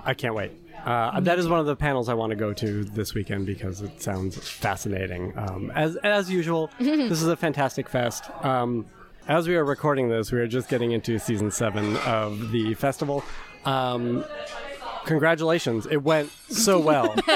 I 0.04 0.14
can't 0.14 0.34
wait. 0.34 0.61
Uh, 0.84 1.20
that 1.20 1.38
is 1.38 1.48
one 1.48 1.60
of 1.60 1.66
the 1.66 1.76
panels 1.76 2.08
I 2.08 2.14
want 2.14 2.30
to 2.30 2.36
go 2.36 2.52
to 2.52 2.84
this 2.84 3.14
weekend 3.14 3.46
because 3.46 3.80
it 3.82 4.02
sounds 4.02 4.36
fascinating. 4.36 5.32
Um, 5.36 5.70
as 5.74 5.96
as 5.96 6.30
usual, 6.30 6.70
this 6.78 7.22
is 7.22 7.28
a 7.28 7.36
fantastic 7.36 7.88
fest. 7.88 8.30
Um, 8.44 8.86
as 9.28 9.46
we 9.46 9.54
are 9.54 9.64
recording 9.64 10.08
this, 10.08 10.32
we 10.32 10.40
are 10.40 10.48
just 10.48 10.68
getting 10.68 10.92
into 10.92 11.18
season 11.18 11.50
seven 11.50 11.96
of 11.98 12.50
the 12.50 12.74
festival. 12.74 13.22
Um, 13.64 14.24
congratulations! 15.04 15.86
It 15.86 16.02
went 16.02 16.30
so 16.48 16.80
well. 16.80 17.14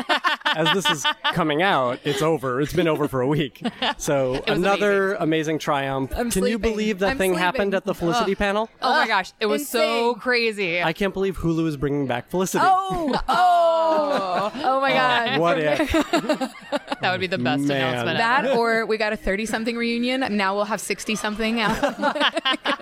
as 0.57 0.73
this 0.73 0.91
is 0.91 1.07
coming 1.33 1.63
out, 1.63 2.01
it's 2.05 2.23
over. 2.23 2.61
It's 2.61 2.73
been 2.73 2.89
over 2.89 3.09
for 3.09 3.21
a 3.21 3.27
week. 3.27 3.63
So 3.99 4.43
another 4.49 5.15
amazing, 5.15 5.59
triumph. 5.59 6.13
I'm 6.17 6.31
Can 6.31 6.47
you 6.47 6.59
believe 6.59 7.01
that 7.01 7.11
I'm 7.11 7.19
thing 7.19 7.31
sleeping. 7.33 7.43
happened 7.45 7.75
at 7.75 7.85
the 7.85 7.95
Felicity 7.95 8.35
panel? 8.35 8.69
Oh 8.83 8.91
my 8.91 9.07
gosh, 9.07 9.33
it 9.39 9.47
was 9.47 9.69
so 9.69 10.15
crazy. 10.15 10.83
I 10.83 10.93
can't 10.93 11.13
believe 11.15 11.39
Hulu 11.39 11.67
is 11.67 11.77
bringing 11.77 12.07
back 12.07 12.31
Felicity. 12.31 12.65
Oh, 12.67 13.21
oh, 13.29 14.53
oh 14.65 14.81
my 14.81 14.93
God. 14.93 15.41
What 15.41 15.59
if? 15.59 15.91
that 15.91 17.11
would 17.11 17.21
be 17.21 17.27
the 17.27 17.39
best 17.39 17.65
Man. 17.65 17.77
announcement. 17.77 18.19
ever. 18.19 18.49
That 18.49 18.57
or 18.57 18.87
we 18.87 18.97
got 18.97 19.13
a 19.13 19.17
30 19.17 19.47
something 19.47 19.77
reunion. 19.77 20.25
Now 20.37 20.55
we'll 20.55 20.65
have 20.65 20.81
60 20.81 21.15
something 21.17 21.57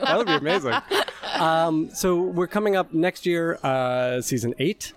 that 0.04 0.14
would 0.16 0.26
be 0.26 0.34
amazing. 0.34 0.74
Um, 1.34 1.90
so 1.92 2.20
we're 2.20 2.46
coming 2.46 2.76
up 2.76 2.92
next 2.92 3.26
year, 3.26 3.58
uh, 3.62 4.20
season 4.20 4.54
eight. 4.58 4.92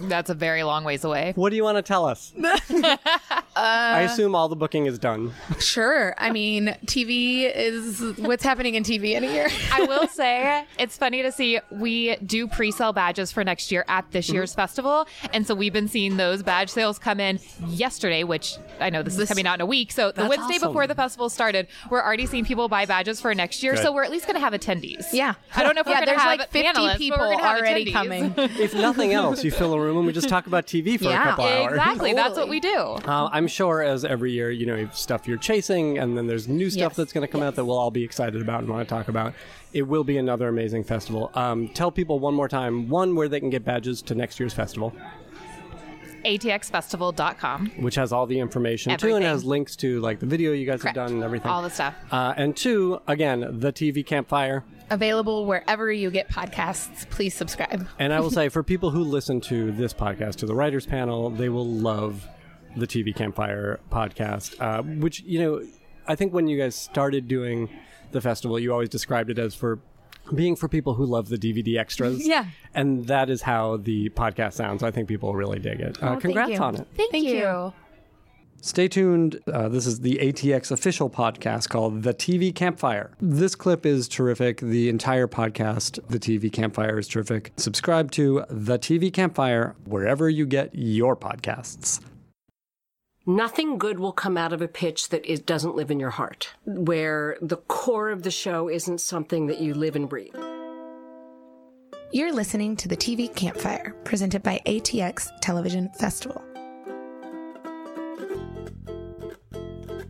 That's 0.00 0.30
a 0.30 0.34
very 0.34 0.62
long 0.62 0.84
ways 0.84 1.04
away. 1.04 1.32
What 1.36 1.50
do 1.50 1.56
you 1.56 1.64
want 1.64 1.76
to 1.76 1.82
tell 1.82 2.05
us? 2.06 2.32
Uh, 3.56 3.60
I 3.60 4.00
assume 4.02 4.34
all 4.34 4.50
the 4.50 4.56
booking 4.56 4.84
is 4.84 4.98
done. 4.98 5.32
sure. 5.58 6.14
I 6.18 6.30
mean, 6.30 6.76
TV 6.84 7.50
is 7.56 8.02
what's 8.18 8.44
happening 8.44 8.74
in 8.74 8.82
TV 8.82 9.14
in 9.14 9.24
a 9.24 9.32
year. 9.32 9.48
I 9.72 9.80
will 9.84 10.06
say 10.08 10.66
it's 10.78 10.98
funny 10.98 11.22
to 11.22 11.32
see 11.32 11.58
we 11.70 12.16
do 12.16 12.48
pre-sale 12.48 12.92
badges 12.92 13.32
for 13.32 13.42
next 13.44 13.72
year 13.72 13.86
at 13.88 14.10
this 14.10 14.28
year's 14.28 14.50
mm-hmm. 14.50 14.60
festival, 14.60 15.08
and 15.32 15.46
so 15.46 15.54
we've 15.54 15.72
been 15.72 15.88
seeing 15.88 16.18
those 16.18 16.42
badge 16.42 16.68
sales 16.68 16.98
come 16.98 17.18
in 17.18 17.40
yesterday, 17.68 18.24
which 18.24 18.58
I 18.78 18.90
know 18.90 19.02
this, 19.02 19.18
is 19.18 19.26
coming 19.26 19.46
out 19.46 19.54
in 19.54 19.60
a 19.62 19.66
week. 19.66 19.90
So 19.90 20.12
the 20.12 20.28
Wednesday 20.28 20.56
awesome. 20.56 20.68
before 20.68 20.86
the 20.86 20.94
festival 20.94 21.30
started, 21.30 21.66
we're 21.90 22.02
already 22.02 22.26
seeing 22.26 22.44
people 22.44 22.68
buy 22.68 22.84
badges 22.84 23.22
for 23.22 23.34
next 23.34 23.62
year. 23.62 23.72
Good. 23.74 23.82
So 23.82 23.92
we're 23.92 24.04
at 24.04 24.10
least 24.10 24.26
going 24.26 24.34
to 24.34 24.40
have 24.40 24.52
attendees. 24.52 25.14
Yeah. 25.14 25.34
I 25.54 25.62
don't 25.62 25.74
know 25.74 25.80
if 25.80 25.86
yeah, 25.86 26.00
we're 26.00 26.06
going 26.06 26.06
there's 26.06 26.16
to 26.18 26.28
have 26.28 26.38
like 26.38 26.50
50 26.50 26.98
people 26.98 27.16
but 27.16 27.28
we're 27.28 27.36
gonna 27.36 27.42
have 27.42 27.58
already 27.60 27.86
attendees. 27.86 28.34
coming. 28.34 28.34
If 28.60 28.74
nothing 28.74 29.14
else, 29.14 29.42
you 29.44 29.50
fill 29.50 29.72
a 29.72 29.80
room 29.80 29.96
and 29.96 30.06
we 30.06 30.12
just 30.12 30.28
talk 30.28 30.46
about 30.46 30.66
TV 30.66 30.98
for 30.98 31.04
Yeah. 31.04 31.22
a 31.22 31.24
couple 31.30 31.44
hours. 31.46 31.72
Exactly. 31.72 31.95
That's 31.98 32.36
what 32.36 32.48
we 32.48 32.60
do. 32.60 32.76
Uh, 32.78 33.28
I'm 33.32 33.46
sure 33.46 33.82
as 33.82 34.04
every 34.04 34.32
year, 34.32 34.50
you 34.50 34.66
know, 34.66 34.74
you 34.76 34.86
have 34.86 34.96
stuff 34.96 35.26
you're 35.26 35.36
chasing, 35.38 35.98
and 35.98 36.16
then 36.16 36.26
there's 36.26 36.48
new 36.48 36.70
stuff 36.70 36.90
Yes. 36.92 36.96
that's 36.96 37.12
going 37.12 37.26
to 37.26 37.30
come 37.30 37.42
out 37.42 37.54
that 37.56 37.64
we'll 37.64 37.78
all 37.78 37.90
be 37.90 38.04
excited 38.04 38.40
about 38.40 38.60
and 38.60 38.68
want 38.68 38.86
to 38.88 38.94
talk 38.94 39.08
about. 39.08 39.34
It 39.72 39.82
will 39.82 40.04
be 40.04 40.18
another 40.18 40.48
amazing 40.48 40.84
festival. 40.84 41.30
Um, 41.34 41.68
tell 41.68 41.90
people 41.90 42.18
one 42.18 42.34
more 42.34 42.48
time, 42.48 42.88
one, 42.88 43.14
where 43.14 43.28
they 43.28 43.40
can 43.40 43.50
get 43.50 43.64
badges 43.64 44.02
to 44.02 44.14
next 44.14 44.38
year's 44.40 44.54
festival, 44.54 44.92
ATXFestival.com. 46.24 47.70
which 47.78 47.94
has 47.94 48.12
all 48.12 48.26
the 48.26 48.38
information 48.38 48.90
too, 48.90 48.94
and 48.94 49.02
Everything. 49.16 49.22
has 49.22 49.44
links 49.44 49.76
to 49.76 50.00
like 50.00 50.18
the 50.18 50.26
video 50.26 50.52
you 50.52 50.66
guys 50.66 50.80
Correct. 50.82 50.96
have 50.96 51.06
done 51.08 51.14
and 51.16 51.24
everything. 51.24 51.50
All 51.50 51.62
the 51.62 51.70
stuff. 51.70 51.94
Uh, 52.10 52.34
and 52.36 52.56
two, 52.56 53.00
again, 53.06 53.40
the 53.60 53.72
TV 53.72 54.04
Campfire. 54.04 54.64
Available 54.90 55.46
wherever 55.46 55.90
you 55.90 56.10
get 56.10 56.28
podcasts. 56.28 57.08
Please 57.10 57.34
subscribe. 57.34 57.86
And 57.98 58.12
I 58.12 58.20
will 58.20 58.30
say, 58.40 58.48
for 58.48 58.62
people 58.62 58.90
who 58.90 59.02
listen 59.02 59.40
to 59.42 59.72
this 59.72 59.92
podcast, 59.92 60.36
to 60.36 60.46
the 60.46 60.54
writers 60.54 60.86
panel, 60.86 61.30
they 61.30 61.48
will 61.48 61.66
love 61.66 62.26
the 62.76 62.86
TV 62.86 63.14
Campfire 63.14 63.80
podcast, 63.90 64.60
uh, 64.60 64.82
which, 64.82 65.20
you 65.22 65.40
know, 65.40 65.62
I 66.06 66.14
think 66.14 66.32
when 66.32 66.46
you 66.46 66.58
guys 66.58 66.76
started 66.76 67.26
doing 67.26 67.68
the 68.12 68.20
festival, 68.20 68.58
you 68.58 68.72
always 68.72 68.88
described 68.88 69.30
it 69.30 69.38
as 69.38 69.54
for 69.54 69.80
being 70.34 70.56
for 70.56 70.68
people 70.68 70.94
who 70.94 71.06
love 71.06 71.28
the 71.28 71.38
DVD 71.38 71.78
extras. 71.78 72.26
Yeah. 72.26 72.46
And 72.74 73.06
that 73.06 73.30
is 73.30 73.42
how 73.42 73.78
the 73.78 74.10
podcast 74.10 74.54
sounds. 74.54 74.82
I 74.82 74.90
think 74.90 75.08
people 75.08 75.34
really 75.34 75.58
dig 75.58 75.80
it. 75.80 76.02
Uh, 76.02 76.10
thank 76.10 76.22
congrats 76.22 76.60
on 76.60 76.74
it. 76.76 76.86
Thank, 76.94 77.12
Thank 77.12 77.24
you. 77.26 77.36
you. 77.36 77.72
Stay 78.66 78.88
tuned. 78.88 79.38
Uh, 79.46 79.68
this 79.68 79.86
is 79.86 80.00
the 80.00 80.18
ATX 80.20 80.72
official 80.72 81.08
podcast 81.08 81.68
called 81.68 82.02
The 82.02 82.12
TV 82.12 82.52
Campfire. 82.52 83.12
This 83.20 83.54
clip 83.54 83.86
is 83.86 84.08
terrific. 84.08 84.58
The 84.58 84.88
entire 84.88 85.28
podcast, 85.28 86.00
The 86.08 86.18
TV 86.18 86.52
Campfire, 86.52 86.98
is 86.98 87.06
terrific. 87.06 87.52
Subscribe 87.56 88.10
to 88.12 88.44
The 88.50 88.76
TV 88.76 89.12
Campfire 89.12 89.76
wherever 89.84 90.28
you 90.28 90.46
get 90.46 90.70
your 90.74 91.14
podcasts. 91.14 92.00
Nothing 93.24 93.78
good 93.78 94.00
will 94.00 94.12
come 94.12 94.36
out 94.36 94.52
of 94.52 94.60
a 94.60 94.68
pitch 94.68 95.10
that 95.10 95.24
is, 95.24 95.38
doesn't 95.38 95.76
live 95.76 95.92
in 95.92 96.00
your 96.00 96.10
heart, 96.10 96.52
where 96.64 97.36
the 97.40 97.58
core 97.58 98.10
of 98.10 98.24
the 98.24 98.32
show 98.32 98.68
isn't 98.68 99.00
something 99.00 99.46
that 99.46 99.60
you 99.60 99.74
live 99.74 99.94
and 99.94 100.08
breathe. 100.08 100.34
You're 102.10 102.32
listening 102.32 102.74
to 102.78 102.88
the 102.88 102.96
TV 102.96 103.32
Campfire, 103.32 103.94
presented 104.02 104.42
by 104.42 104.60
ATX 104.66 105.30
Television 105.40 105.88
Festival. 106.00 106.42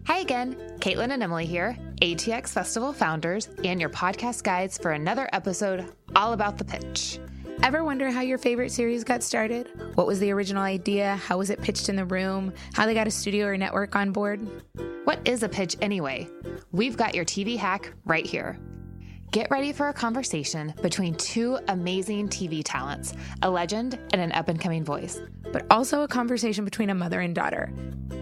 Hi 0.06 0.18
again, 0.18 0.54
Caitlin 0.78 1.10
and 1.10 1.20
Emily 1.20 1.46
here. 1.46 1.76
ATX 2.00 2.50
Festival 2.50 2.92
founders 2.92 3.48
and 3.64 3.80
your 3.80 3.90
podcast 3.90 4.44
guides 4.44 4.78
for 4.78 4.92
another 4.92 5.28
episode 5.32 5.84
all 6.14 6.32
about 6.32 6.58
the 6.58 6.64
pitch. 6.64 7.18
Ever 7.64 7.82
wonder 7.82 8.08
how 8.12 8.20
your 8.20 8.38
favorite 8.38 8.70
series 8.70 9.02
got 9.02 9.24
started? 9.24 9.68
What 9.96 10.06
was 10.06 10.20
the 10.20 10.30
original 10.30 10.62
idea? 10.62 11.16
How 11.16 11.38
was 11.38 11.50
it 11.50 11.60
pitched 11.60 11.88
in 11.88 11.96
the 11.96 12.04
room? 12.04 12.54
How 12.72 12.86
they 12.86 12.94
got 12.94 13.08
a 13.08 13.10
studio 13.10 13.46
or 13.46 13.56
network 13.56 13.96
on 13.96 14.12
board? 14.12 14.48
What 15.02 15.26
is 15.26 15.42
a 15.42 15.48
pitch 15.48 15.74
anyway? 15.80 16.28
We've 16.70 16.96
got 16.96 17.16
your 17.16 17.24
TV 17.24 17.56
hack 17.56 17.92
right 18.04 18.24
here. 18.24 18.60
Get 19.30 19.50
ready 19.50 19.72
for 19.72 19.88
a 19.88 19.92
conversation 19.92 20.72
between 20.82 21.14
two 21.14 21.58
amazing 21.68 22.28
TV 22.28 22.62
talents, 22.64 23.12
a 23.42 23.50
legend 23.50 23.98
and 24.12 24.20
an 24.20 24.32
up 24.32 24.48
and 24.48 24.60
coming 24.60 24.84
voice. 24.84 25.20
But 25.52 25.66
also 25.70 26.02
a 26.02 26.08
conversation 26.08 26.64
between 26.64 26.90
a 26.90 26.94
mother 26.94 27.20
and 27.20 27.34
daughter. 27.34 27.72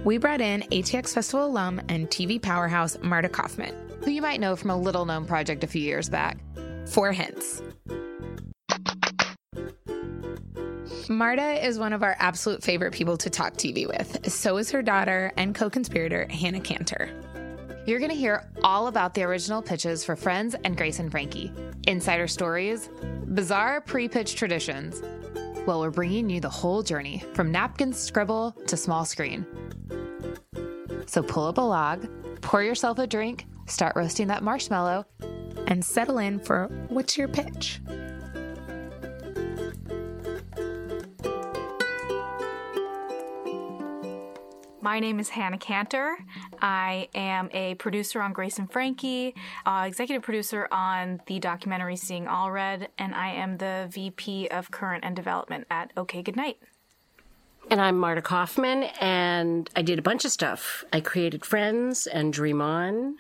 We 0.05 0.19
brought 0.19 0.41
in 0.41 0.63
ATX 0.63 1.13
Festival 1.13 1.47
alum 1.47 1.81
and 1.89 2.09
TV 2.09 2.41
powerhouse 2.41 2.97
Marta 3.03 3.29
Kauffman. 3.29 3.75
Who 4.05 4.11
you 4.11 4.23
might 4.23 4.41
know 4.41 4.57
from 4.57 4.71
a 4.71 4.77
little 4.77 5.05
known 5.05 5.27
project 5.27 5.63
a 5.63 5.67
few 5.67 5.83
years 5.83 6.09
back. 6.09 6.39
Four 6.87 7.13
hints. 7.13 7.63
Marta 11.09 11.65
is 11.65 11.79
one 11.79 11.93
of 11.93 12.03
our 12.03 12.17
absolute 12.19 12.63
favorite 12.63 12.93
people 12.93 13.17
to 13.19 13.31
talk 13.31 13.55
TV 13.55 13.87
with. 13.87 14.33
So 14.33 14.57
is 14.57 14.71
her 14.71 14.83
daughter 14.83 15.33
and 15.37 15.55
co 15.55 15.69
conspirator, 15.69 16.27
Hannah 16.31 16.61
Canter. 16.61 17.11
You're 17.87 17.99
going 17.99 18.11
to 18.11 18.17
hear 18.17 18.49
all 18.63 18.87
about 18.87 19.13
the 19.13 19.25
original 19.25 19.61
pitches 19.61 20.07
for 20.07 20.17
Friends 20.17 20.57
and 20.65 20.75
Grace 20.75 21.01
and 21.01 21.11
Frankie, 21.11 21.53
insider 21.87 22.27
stories, 22.27 22.89
bizarre 23.35 23.83
pre 23.83 24.09
pitch 24.09 24.37
traditions. 24.37 25.03
Well, 25.67 25.81
we're 25.81 25.91
bringing 25.91 26.31
you 26.31 26.41
the 26.41 26.49
whole 26.49 26.83
journey 26.83 27.23
from 27.35 27.53
napkin 27.53 27.93
scribble 27.93 28.53
to 28.69 28.77
small 28.79 29.05
screen. 29.05 29.45
So 31.05 31.23
pull 31.23 31.47
up 31.47 31.59
a 31.59 31.61
log, 31.61 32.09
pour 32.41 32.63
yourself 32.63 32.99
a 32.99 33.07
drink, 33.07 33.45
start 33.67 33.97
roasting 33.97 34.29
that 34.29 34.43
marshmallow, 34.43 35.05
and 35.67 35.85
settle 35.85 36.19
in 36.19 36.39
for 36.39 36.69
What's 36.89 37.19
Your 37.19 37.29
Pitch? 37.29 37.81
My 44.95 45.01
name 45.01 45.19
is 45.19 45.29
Hannah 45.29 45.59
Canter. 45.59 46.17
I 46.63 47.09
am 47.17 47.51
a 47.53 47.75
producer 47.75 48.23
on 48.23 48.33
Grace 48.33 48.61
and 48.61 48.71
Frankie, 48.71 49.35
uh, 49.67 49.87
executive 49.89 50.23
producer 50.23 50.69
on 50.71 51.21
the 51.27 51.41
documentary 51.41 51.97
Seeing 51.97 52.27
Allred, 52.27 52.87
and 52.97 53.13
I 53.13 53.31
am 53.31 53.57
the 53.57 53.89
VP 53.91 54.47
of 54.51 54.71
Current 54.71 55.03
and 55.05 55.17
Development 55.17 55.67
at 55.69 55.91
OK 55.97 56.23
Goodnight. 56.23 56.59
And 57.69 57.81
I'm 57.81 57.99
Marta 57.99 58.23
Kauffman, 58.23 58.85
and 59.01 59.69
I 59.75 59.83
did 59.83 59.99
a 59.99 60.03
bunch 60.03 60.25
of 60.25 60.31
stuff. 60.31 60.85
I 60.93 61.01
created 61.01 61.45
Friends 61.45 62.07
and 62.07 62.33
Dream 62.33 62.61
On, 62.61 63.17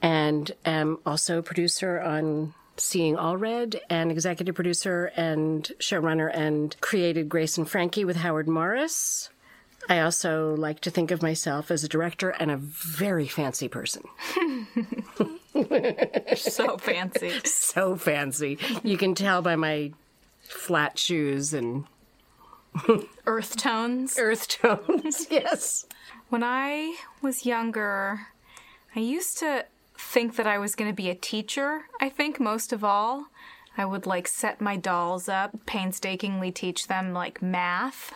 and 0.00 0.50
am 0.64 0.96
also 1.04 1.42
producer 1.42 2.00
on 2.00 2.54
Seeing 2.78 3.16
Allred, 3.16 3.78
and 3.90 4.10
executive 4.10 4.54
producer 4.54 5.12
and 5.14 5.70
showrunner, 5.78 6.30
and 6.32 6.74
created 6.80 7.28
Grace 7.28 7.58
and 7.58 7.68
Frankie 7.68 8.06
with 8.06 8.16
Howard 8.16 8.48
Morris. 8.48 9.28
I 9.88 10.00
also 10.00 10.54
like 10.54 10.80
to 10.80 10.90
think 10.90 11.10
of 11.10 11.22
myself 11.22 11.70
as 11.70 11.82
a 11.82 11.88
director 11.88 12.30
and 12.30 12.50
a 12.50 12.58
very 12.58 13.26
fancy 13.26 13.68
person. 13.68 14.02
so 16.36 16.76
fancy. 16.76 17.32
so 17.44 17.96
fancy. 17.96 18.58
You 18.82 18.98
can 18.98 19.14
tell 19.14 19.40
by 19.40 19.56
my 19.56 19.92
flat 20.42 20.98
shoes 20.98 21.54
and 21.54 21.84
earth 23.26 23.56
tones. 23.56 24.18
Earth 24.18 24.48
tones, 24.48 25.26
yes. 25.30 25.86
When 26.28 26.42
I 26.42 26.96
was 27.22 27.46
younger, 27.46 28.26
I 28.94 29.00
used 29.00 29.38
to 29.38 29.64
think 29.96 30.36
that 30.36 30.46
I 30.46 30.58
was 30.58 30.74
going 30.74 30.90
to 30.90 30.96
be 30.96 31.08
a 31.08 31.14
teacher, 31.14 31.84
I 31.98 32.10
think, 32.10 32.38
most 32.38 32.74
of 32.74 32.84
all. 32.84 33.28
I 33.78 33.86
would 33.86 34.06
like 34.06 34.28
set 34.28 34.60
my 34.60 34.76
dolls 34.76 35.28
up, 35.28 35.64
painstakingly 35.64 36.52
teach 36.52 36.88
them 36.88 37.14
like 37.14 37.40
math 37.40 38.12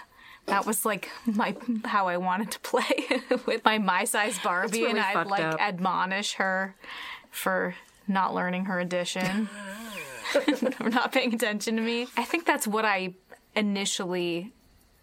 that 0.46 0.66
was 0.66 0.84
like 0.84 1.08
my 1.26 1.56
how 1.84 2.08
I 2.08 2.16
wanted 2.16 2.50
to 2.52 2.60
play 2.60 3.06
with 3.46 3.64
my 3.64 3.78
my 3.78 4.04
size 4.04 4.38
Barbie, 4.38 4.86
and 4.86 4.98
I'd 4.98 5.26
like 5.26 5.42
up. 5.42 5.60
admonish 5.60 6.34
her 6.34 6.74
for 7.30 7.74
not 8.08 8.34
learning 8.34 8.66
her 8.66 8.80
addition, 8.80 9.48
for 10.32 10.44
not 10.90 11.12
paying 11.12 11.34
attention 11.34 11.76
to 11.76 11.82
me. 11.82 12.08
I 12.16 12.24
think 12.24 12.44
that's 12.46 12.66
what 12.66 12.84
I 12.84 13.14
initially 13.54 14.52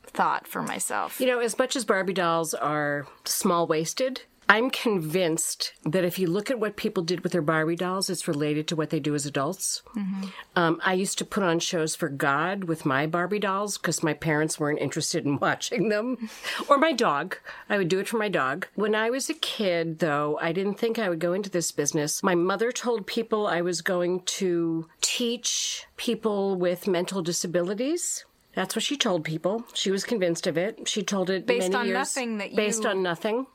thought 0.04 0.48
for 0.48 0.62
myself. 0.62 1.20
You 1.20 1.28
know, 1.28 1.40
as 1.40 1.58
much 1.58 1.76
as 1.76 1.86
Barbie 1.86 2.14
dolls 2.14 2.54
are 2.54 3.08
small 3.26 3.68
waisted, 3.68 4.24
I'm 4.50 4.72
convinced 4.72 5.74
that 5.84 6.04
if 6.04 6.18
you 6.18 6.26
look 6.26 6.50
at 6.50 6.60
what 6.60 6.76
people 6.76 7.04
did 7.04 7.22
with 7.22 7.34
their 7.34 7.42
Barbie 7.44 7.76
dolls, 7.76 8.10
it's 8.10 8.28
related 8.28 8.68
to 8.68 8.76
what 8.76 8.90
they 8.90 9.00
do 9.00 9.14
as 9.14 9.28
adults. 9.28 9.84
Mm-hmm. 9.96 10.24
Um, 10.56 10.82
I 10.84 10.94
used 10.94 11.20
to 11.20 11.26
put 11.26 11.44
on 11.44 11.60
shows 11.60 11.96
for 11.96 12.10
God 12.10 12.64
with 12.64 12.84
my 12.84 13.06
Barbie 13.06 13.38
dolls 13.38 13.78
because 13.78 14.02
my 14.02 14.16
parents 14.16 14.60
weren't 14.60 14.80
interested 14.80 15.24
in 15.24 15.38
watching 15.40 15.90
them, 15.90 16.30
or 16.68 16.80
my 16.80 16.92
dog. 16.92 17.38
I 17.70 17.78
would 17.78 17.90
do 17.90 18.00
it 18.00 18.08
for 18.08 18.18
my 18.18 18.28
dog. 18.28 18.66
When 18.74 18.96
I 18.96 19.12
was 19.12 19.30
a 19.30 19.36
kid, 19.36 20.00
though, 20.00 20.40
I 20.42 20.52
didn't 20.52 20.80
think 20.80 20.98
I 20.98 21.10
would 21.10 21.20
go 21.20 21.34
into 21.34 21.52
this 21.52 21.72
business. 21.72 22.24
My 22.24 22.34
mother 22.34 22.72
told 22.72 23.06
people 23.06 23.46
I 23.46 23.62
was 23.62 23.82
going 23.84 24.22
to 24.22 24.88
teach 25.02 25.86
people 25.96 26.56
with 26.56 26.88
mental 26.88 27.22
disabilities. 27.22 28.26
That's 28.56 28.76
what 28.76 28.84
she 28.84 28.98
told 28.98 29.24
people. 29.24 29.64
She 29.76 29.92
was 29.92 30.04
convinced 30.04 30.48
of 30.48 30.58
it. 30.58 30.88
She 30.88 31.04
told 31.04 31.30
it 31.30 31.46
based 31.46 31.76
on 31.76 31.86
years, 31.86 31.94
nothing 31.94 32.40
that 32.40 32.50
you... 32.50 32.58
based 32.58 32.84
on 32.84 33.04
nothing 33.04 33.46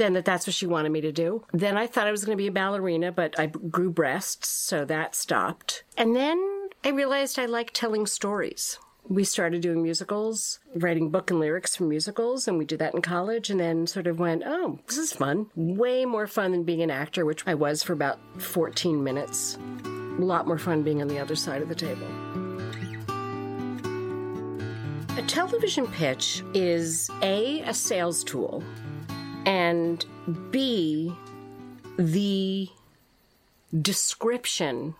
then 0.00 0.14
that 0.14 0.24
that's 0.24 0.46
what 0.46 0.54
she 0.54 0.66
wanted 0.66 0.90
me 0.90 1.02
to 1.02 1.12
do. 1.12 1.44
Then 1.52 1.76
I 1.76 1.86
thought 1.86 2.06
I 2.06 2.10
was 2.10 2.24
going 2.24 2.36
to 2.36 2.42
be 2.42 2.48
a 2.48 2.52
ballerina, 2.52 3.12
but 3.12 3.38
I 3.38 3.46
grew 3.46 3.90
breasts, 3.90 4.48
so 4.48 4.86
that 4.86 5.14
stopped. 5.14 5.84
And 5.96 6.16
then 6.16 6.70
I 6.82 6.88
realized 6.88 7.38
I 7.38 7.44
liked 7.44 7.74
telling 7.74 8.06
stories. 8.06 8.78
We 9.08 9.24
started 9.24 9.60
doing 9.60 9.82
musicals, 9.82 10.60
writing 10.74 11.10
book 11.10 11.30
and 11.30 11.38
lyrics 11.38 11.76
for 11.76 11.84
musicals, 11.84 12.48
and 12.48 12.56
we 12.56 12.64
did 12.64 12.78
that 12.78 12.94
in 12.94 13.02
college, 13.02 13.50
and 13.50 13.60
then 13.60 13.86
sort 13.86 14.06
of 14.06 14.18
went, 14.18 14.42
oh, 14.46 14.78
this 14.86 14.96
is 14.96 15.12
fun. 15.12 15.50
Way 15.54 16.06
more 16.06 16.26
fun 16.26 16.52
than 16.52 16.64
being 16.64 16.80
an 16.80 16.90
actor, 16.90 17.26
which 17.26 17.46
I 17.46 17.54
was 17.54 17.82
for 17.82 17.92
about 17.92 18.18
14 18.38 19.04
minutes. 19.04 19.58
A 19.84 20.22
lot 20.22 20.46
more 20.46 20.58
fun 20.58 20.82
being 20.82 21.02
on 21.02 21.08
the 21.08 21.18
other 21.18 21.36
side 21.36 21.60
of 21.60 21.68
the 21.68 21.74
table. 21.74 22.06
A 25.18 25.22
television 25.26 25.86
pitch 25.88 26.42
is 26.54 27.10
A, 27.20 27.60
a 27.62 27.74
sales 27.74 28.24
tool 28.24 28.64
and 29.46 30.04
B, 30.50 31.14
the 31.96 32.68
description. 33.78 34.94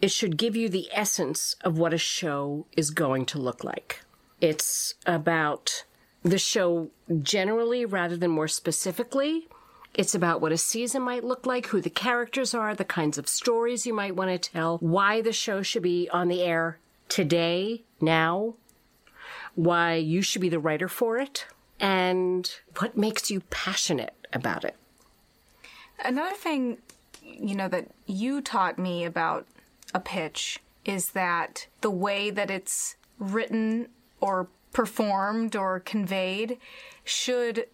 It 0.00 0.10
should 0.10 0.36
give 0.36 0.54
you 0.56 0.68
the 0.68 0.88
essence 0.92 1.56
of 1.62 1.78
what 1.78 1.94
a 1.94 1.98
show 1.98 2.66
is 2.76 2.90
going 2.90 3.24
to 3.26 3.38
look 3.38 3.64
like. 3.64 4.02
It's 4.40 4.94
about 5.06 5.84
the 6.22 6.38
show 6.38 6.90
generally 7.22 7.84
rather 7.84 8.16
than 8.16 8.30
more 8.30 8.48
specifically. 8.48 9.48
It's 9.94 10.14
about 10.14 10.42
what 10.42 10.52
a 10.52 10.58
season 10.58 11.02
might 11.02 11.24
look 11.24 11.46
like, 11.46 11.68
who 11.68 11.80
the 11.80 11.88
characters 11.88 12.52
are, 12.52 12.74
the 12.74 12.84
kinds 12.84 13.16
of 13.16 13.28
stories 13.28 13.86
you 13.86 13.94
might 13.94 14.14
want 14.14 14.30
to 14.30 14.50
tell, 14.50 14.76
why 14.78 15.22
the 15.22 15.32
show 15.32 15.62
should 15.62 15.82
be 15.82 16.10
on 16.10 16.28
the 16.28 16.42
air 16.42 16.78
today, 17.08 17.82
now, 17.98 18.54
why 19.54 19.94
you 19.94 20.20
should 20.20 20.42
be 20.42 20.50
the 20.50 20.58
writer 20.58 20.88
for 20.88 21.16
it 21.18 21.46
and 21.80 22.50
what 22.78 22.96
makes 22.96 23.30
you 23.30 23.40
passionate 23.50 24.14
about 24.32 24.64
it. 24.64 24.76
Another 26.04 26.34
thing, 26.34 26.78
you 27.22 27.54
know, 27.54 27.68
that 27.68 27.88
you 28.06 28.40
taught 28.40 28.78
me 28.78 29.04
about 29.04 29.46
a 29.94 30.00
pitch 30.00 30.60
is 30.84 31.10
that 31.10 31.66
the 31.80 31.90
way 31.90 32.30
that 32.30 32.50
it's 32.50 32.96
written 33.18 33.88
or 34.20 34.48
performed 34.72 35.56
or 35.56 35.80
conveyed 35.80 36.58
should 37.04 37.66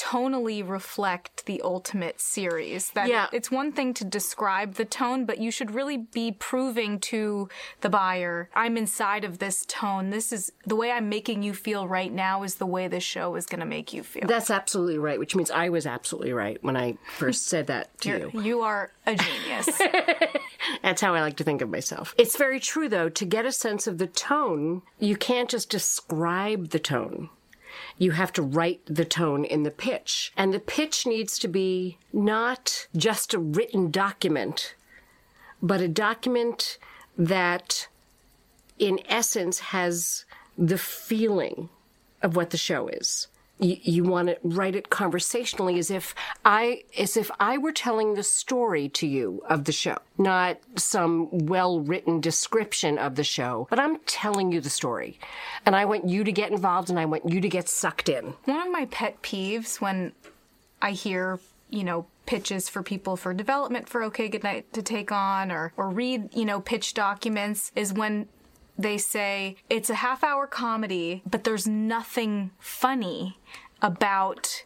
tonally 0.00 0.66
reflect 0.66 1.44
the 1.44 1.60
ultimate 1.62 2.20
series. 2.20 2.90
That 2.90 3.08
yeah. 3.08 3.26
it's 3.32 3.50
one 3.50 3.70
thing 3.70 3.92
to 3.94 4.04
describe 4.04 4.74
the 4.74 4.86
tone, 4.86 5.26
but 5.26 5.38
you 5.38 5.50
should 5.50 5.72
really 5.72 5.98
be 5.98 6.32
proving 6.32 6.98
to 7.00 7.48
the 7.82 7.90
buyer, 7.90 8.48
I'm 8.54 8.76
inside 8.76 9.24
of 9.24 9.38
this 9.38 9.64
tone. 9.66 10.10
This 10.10 10.32
is 10.32 10.52
the 10.64 10.74
way 10.76 10.90
I'm 10.90 11.08
making 11.08 11.42
you 11.42 11.52
feel 11.52 11.86
right 11.86 12.12
now 12.12 12.42
is 12.42 12.54
the 12.54 12.66
way 12.66 12.88
the 12.88 13.00
show 13.00 13.36
is 13.36 13.44
going 13.44 13.60
to 13.60 13.66
make 13.66 13.92
you 13.92 14.02
feel. 14.02 14.26
That's 14.26 14.50
absolutely 14.50 14.98
right, 14.98 15.18
which 15.18 15.36
means 15.36 15.50
I 15.50 15.68
was 15.68 15.86
absolutely 15.86 16.32
right 16.32 16.62
when 16.62 16.76
I 16.76 16.96
first 17.16 17.46
said 17.46 17.66
that 17.66 17.96
to 18.00 18.08
You're, 18.08 18.18
you. 18.30 18.42
You 18.42 18.60
are 18.62 18.92
a 19.06 19.16
genius. 19.16 19.80
That's 20.82 21.02
how 21.02 21.14
I 21.14 21.20
like 21.20 21.36
to 21.36 21.44
think 21.44 21.60
of 21.60 21.68
myself. 21.68 22.14
It's 22.16 22.36
very 22.36 22.60
true 22.60 22.88
though, 22.88 23.10
to 23.10 23.24
get 23.26 23.44
a 23.44 23.52
sense 23.52 23.86
of 23.86 23.98
the 23.98 24.06
tone, 24.06 24.82
you 24.98 25.16
can't 25.16 25.50
just 25.50 25.68
describe 25.68 26.70
the 26.70 26.78
tone 26.78 27.28
you 28.00 28.12
have 28.12 28.32
to 28.32 28.42
write 28.42 28.80
the 28.86 29.04
tone 29.04 29.44
in 29.44 29.62
the 29.62 29.70
pitch. 29.70 30.32
And 30.34 30.54
the 30.54 30.58
pitch 30.58 31.06
needs 31.06 31.38
to 31.38 31.46
be 31.46 31.98
not 32.14 32.88
just 32.96 33.34
a 33.34 33.38
written 33.38 33.90
document, 33.90 34.74
but 35.60 35.82
a 35.82 35.86
document 35.86 36.78
that, 37.18 37.88
in 38.78 39.00
essence, 39.06 39.58
has 39.58 40.24
the 40.56 40.78
feeling 40.78 41.68
of 42.22 42.36
what 42.36 42.48
the 42.50 42.56
show 42.56 42.88
is. 42.88 43.28
You, 43.60 43.76
you 43.82 44.04
want 44.04 44.28
to 44.28 44.38
write 44.42 44.74
it 44.74 44.90
conversationally 44.90 45.78
as 45.78 45.90
if 45.90 46.14
I 46.44 46.82
as 46.98 47.16
if 47.16 47.30
I 47.38 47.58
were 47.58 47.72
telling 47.72 48.14
the 48.14 48.22
story 48.22 48.88
to 48.90 49.06
you 49.06 49.42
of 49.48 49.64
the 49.64 49.72
show, 49.72 49.98
not 50.18 50.58
some 50.76 51.46
well 51.46 51.80
written 51.80 52.20
description 52.20 52.98
of 52.98 53.14
the 53.16 53.24
show, 53.24 53.66
but 53.70 53.78
I'm 53.78 53.98
telling 54.00 54.52
you 54.52 54.60
the 54.60 54.70
story. 54.70 55.18
And 55.66 55.76
I 55.76 55.84
want 55.84 56.08
you 56.08 56.24
to 56.24 56.32
get 56.32 56.50
involved 56.50 56.90
and 56.90 56.98
I 56.98 57.04
want 57.04 57.28
you 57.28 57.40
to 57.40 57.48
get 57.48 57.68
sucked 57.68 58.08
in. 58.08 58.34
One 58.44 58.66
of 58.66 58.72
my 58.72 58.86
pet 58.86 59.22
peeves 59.22 59.80
when 59.80 60.12
I 60.82 60.92
hear, 60.92 61.38
you 61.68 61.84
know, 61.84 62.06
pitches 62.26 62.68
for 62.68 62.82
people 62.82 63.16
for 63.16 63.34
development 63.34 63.88
for 63.88 64.02
OK 64.02 64.28
Goodnight 64.28 64.72
to 64.72 64.82
take 64.82 65.10
on 65.10 65.50
or 65.50 65.72
or 65.76 65.88
read, 65.88 66.34
you 66.34 66.44
know, 66.44 66.60
pitch 66.60 66.94
documents 66.94 67.72
is 67.74 67.92
when 67.92 68.28
they 68.78 68.98
say 68.98 69.56
it's 69.68 69.90
a 69.90 69.96
half 69.96 70.24
hour 70.24 70.46
comedy, 70.46 71.22
but 71.28 71.44
there's 71.44 71.66
nothing 71.66 72.50
funny 72.58 73.38
about 73.82 74.64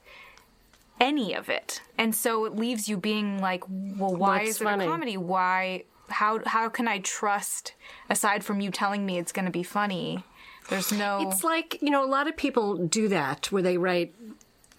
any 1.00 1.34
of 1.34 1.48
it. 1.48 1.82
And 1.98 2.14
so 2.14 2.44
it 2.44 2.54
leaves 2.54 2.88
you 2.88 2.96
being 2.96 3.40
like, 3.40 3.64
well, 3.68 4.14
why 4.14 4.38
What's 4.38 4.50
is 4.50 4.60
it 4.60 4.64
funny? 4.64 4.84
a 4.84 4.88
comedy? 4.88 5.16
Why 5.16 5.84
how 6.08 6.40
how 6.44 6.68
can 6.68 6.86
I 6.86 6.98
trust 6.98 7.74
aside 8.10 8.44
from 8.44 8.60
you 8.60 8.70
telling 8.70 9.06
me 9.06 9.18
it's 9.18 9.32
going 9.32 9.46
to 9.46 9.50
be 9.50 9.62
funny? 9.62 10.22
There's 10.68 10.92
no 10.92 11.28
It's 11.28 11.44
like, 11.44 11.78
you 11.82 11.90
know, 11.90 12.04
a 12.04 12.08
lot 12.08 12.26
of 12.28 12.36
people 12.36 12.76
do 12.76 13.08
that 13.08 13.52
where 13.52 13.62
they 13.62 13.76
write 13.76 14.14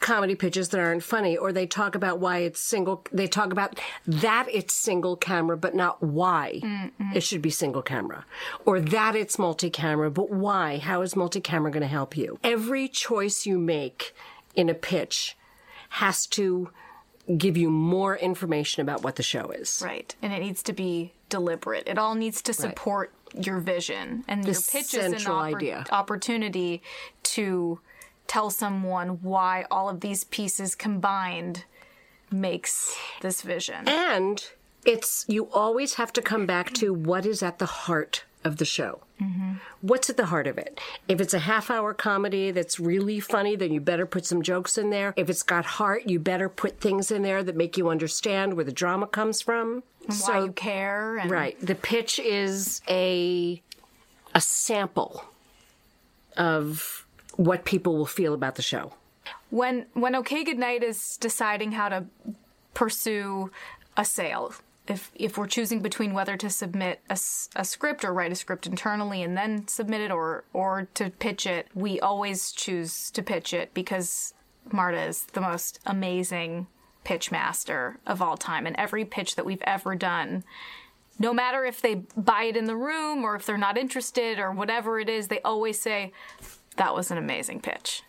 comedy 0.06 0.36
pitches 0.36 0.70
that 0.70 0.80
aren't 0.80 1.02
funny 1.02 1.36
or 1.36 1.52
they 1.52 1.65
talk 1.65 1.96
about 1.96 2.20
why 2.20 2.38
it's 2.38 2.60
single 2.60 3.04
they 3.12 3.26
talk 3.26 3.52
about 3.52 3.80
that 4.06 4.46
it's 4.52 4.72
single 4.72 5.15
camera 5.15 5.58
but 5.58 5.74
not 5.74 6.02
why 6.04 6.62
it 7.15 7.24
should 7.24 7.41
be 7.41 7.50
single 7.50 7.82
camera 7.82 8.24
or 8.65 8.80
that 8.80 9.15
it's 9.15 9.39
multi-camera 9.39 10.12
but 10.12 10.30
why 10.30 10.78
how 10.78 11.02
is 11.02 11.15
multi-camera 11.15 11.72
going 11.72 11.82
to 11.82 11.88
help 11.88 12.15
you 12.15 12.38
every 12.44 12.88
choice 12.88 13.48
you 13.48 13.58
make 13.58 14.13
in 14.56 14.70
a 14.70 14.76
pitch 14.76 15.36
has 15.89 16.28
to 16.28 16.70
give 17.36 17.58
you 17.58 17.72
more 17.72 18.15
information 18.15 18.84
about 18.84 19.02
what 19.02 19.15
the 19.15 19.24
show 19.24 19.50
is 19.50 19.82
Right. 19.84 20.15
And 20.22 20.32
it 20.32 20.39
needs 20.39 20.62
to 20.63 20.74
be 20.74 21.13
deliberate. 21.30 21.88
It 21.88 21.98
all 21.98 22.13
needs 22.13 22.44
to 22.44 22.54
support 22.54 23.12
your 23.34 23.60
vision. 23.60 24.24
And 24.28 24.46
your 24.46 24.54
pitch 24.54 24.94
is 24.94 25.06
an 25.06 25.12
central 25.13 25.39
idea. 25.39 25.86
opportunity 25.91 26.84
to 27.24 27.80
tell 28.28 28.50
someone 28.50 29.22
why 29.22 29.66
all 29.70 29.90
of 29.90 30.02
these 30.02 30.24
pieces 30.24 30.76
combined 30.76 31.64
makes 32.32 32.98
this 33.22 33.42
vision. 33.42 33.88
And 33.88 34.44
it's 34.86 35.26
you 35.28 35.50
always 35.52 35.96
have 35.96 36.14
to 36.14 36.22
come 36.22 36.46
back 36.46 36.74
to 36.76 36.94
what 36.94 37.26
is 37.26 37.42
at 37.42 37.60
the 37.60 37.66
heart 37.66 38.24
of 38.44 38.58
the 38.58 38.66
show. 38.66 39.02
Mm-hmm. 39.22 39.54
What's 39.82 40.10
at 40.10 40.18
the 40.18 40.28
heart 40.28 40.46
of 40.46 40.58
it? 40.58 40.80
If 41.08 41.20
it's 41.20 41.34
a 41.34 41.40
half 41.40 41.72
hour 41.72 41.94
comedy 41.94 42.52
that's 42.52 42.80
really 42.80 43.20
funny, 43.20 43.56
then 43.56 43.74
you 43.74 43.82
better 43.82 44.06
put 44.06 44.26
some 44.26 44.42
jokes 44.44 44.78
in 44.78 44.92
there. 44.92 45.14
If 45.18 45.30
it's 45.30 45.42
got 45.42 45.66
heart, 45.66 46.08
you 46.08 46.20
better 46.20 46.48
put 46.48 46.80
things 46.80 47.12
in 47.12 47.24
there 47.24 47.44
that 47.44 47.56
make 47.56 47.78
you 47.78 47.90
understand 47.90 48.54
where 48.54 48.66
the 48.66 48.72
drama 48.72 49.08
comes 49.08 49.42
from. 49.42 49.84
And 50.08 50.20
why 50.20 50.40
you 50.42 50.52
care 50.52 51.18
and 51.18 51.32
Right. 51.32 51.58
The 51.60 51.76
pitch 51.76 52.20
is 52.20 52.82
a 52.88 53.62
a 54.36 54.42
sample 54.42 55.26
of 56.38 57.05
what 57.38 57.65
people 57.65 57.98
will 57.98 58.06
feel 58.06 58.34
about 58.34 58.56
the 58.56 58.62
show. 58.62 58.93
when 59.50 59.86
when 59.93 60.15
OK 60.15 60.43
Goodnight 60.43 60.84
is 60.84 61.17
deciding 61.17 61.74
how 61.74 61.89
to 61.89 62.06
pursue 62.74 63.52
a 63.98 64.06
sale, 64.06 64.54
if 64.88 65.12
if 65.15 65.38
we're 65.38 65.48
choosing 65.48 65.82
between 65.82 66.13
whether 66.13 66.38
to 66.38 66.50
submit 66.50 67.00
a 67.10 67.15
script 67.65 68.06
or 68.06 68.13
write 68.13 68.32
a 68.32 68.36
script 68.36 68.67
internally 68.67 69.24
and 69.24 69.36
then 69.36 69.67
submit 69.67 70.02
it 70.02 70.12
or 70.12 70.43
or 70.54 70.88
to 70.93 71.10
pitch 71.10 71.48
it, 71.48 71.67
we 71.74 72.00
always 72.00 72.52
choose 72.52 73.10
to 73.12 73.24
pitch 73.24 73.54
it 73.54 73.74
because 73.74 74.34
Marta 74.71 75.02
is 75.02 75.24
the 75.34 75.41
most 75.41 75.80
amazing 75.86 76.67
pitch 77.04 77.32
master 77.32 77.98
of 78.08 78.21
all 78.21 78.36
time, 78.36 78.65
and 78.65 78.76
every 78.78 79.06
pitch 79.06 79.36
that 79.36 79.45
we've 79.45 79.62
ever 79.63 79.95
done. 79.95 80.43
No 81.17 81.34
matter 81.34 81.63
if 81.63 81.82
they 81.82 82.04
buy 82.17 82.43
it 82.43 82.58
in 82.58 82.65
the 82.65 82.76
room 82.76 83.24
or 83.24 83.36
if 83.36 83.45
they're 83.45 83.58
not 83.58 83.78
interested 83.78 84.38
or 84.38 84.52
whatever 84.52 85.00
it 85.00 85.08
is, 85.08 85.30
they 85.30 85.39
always 85.41 85.80
say, 85.80 86.12
That 86.78 86.96
was 86.96 87.12
an 87.12 87.18
amazing 87.18 87.62
pitch. 87.62 88.04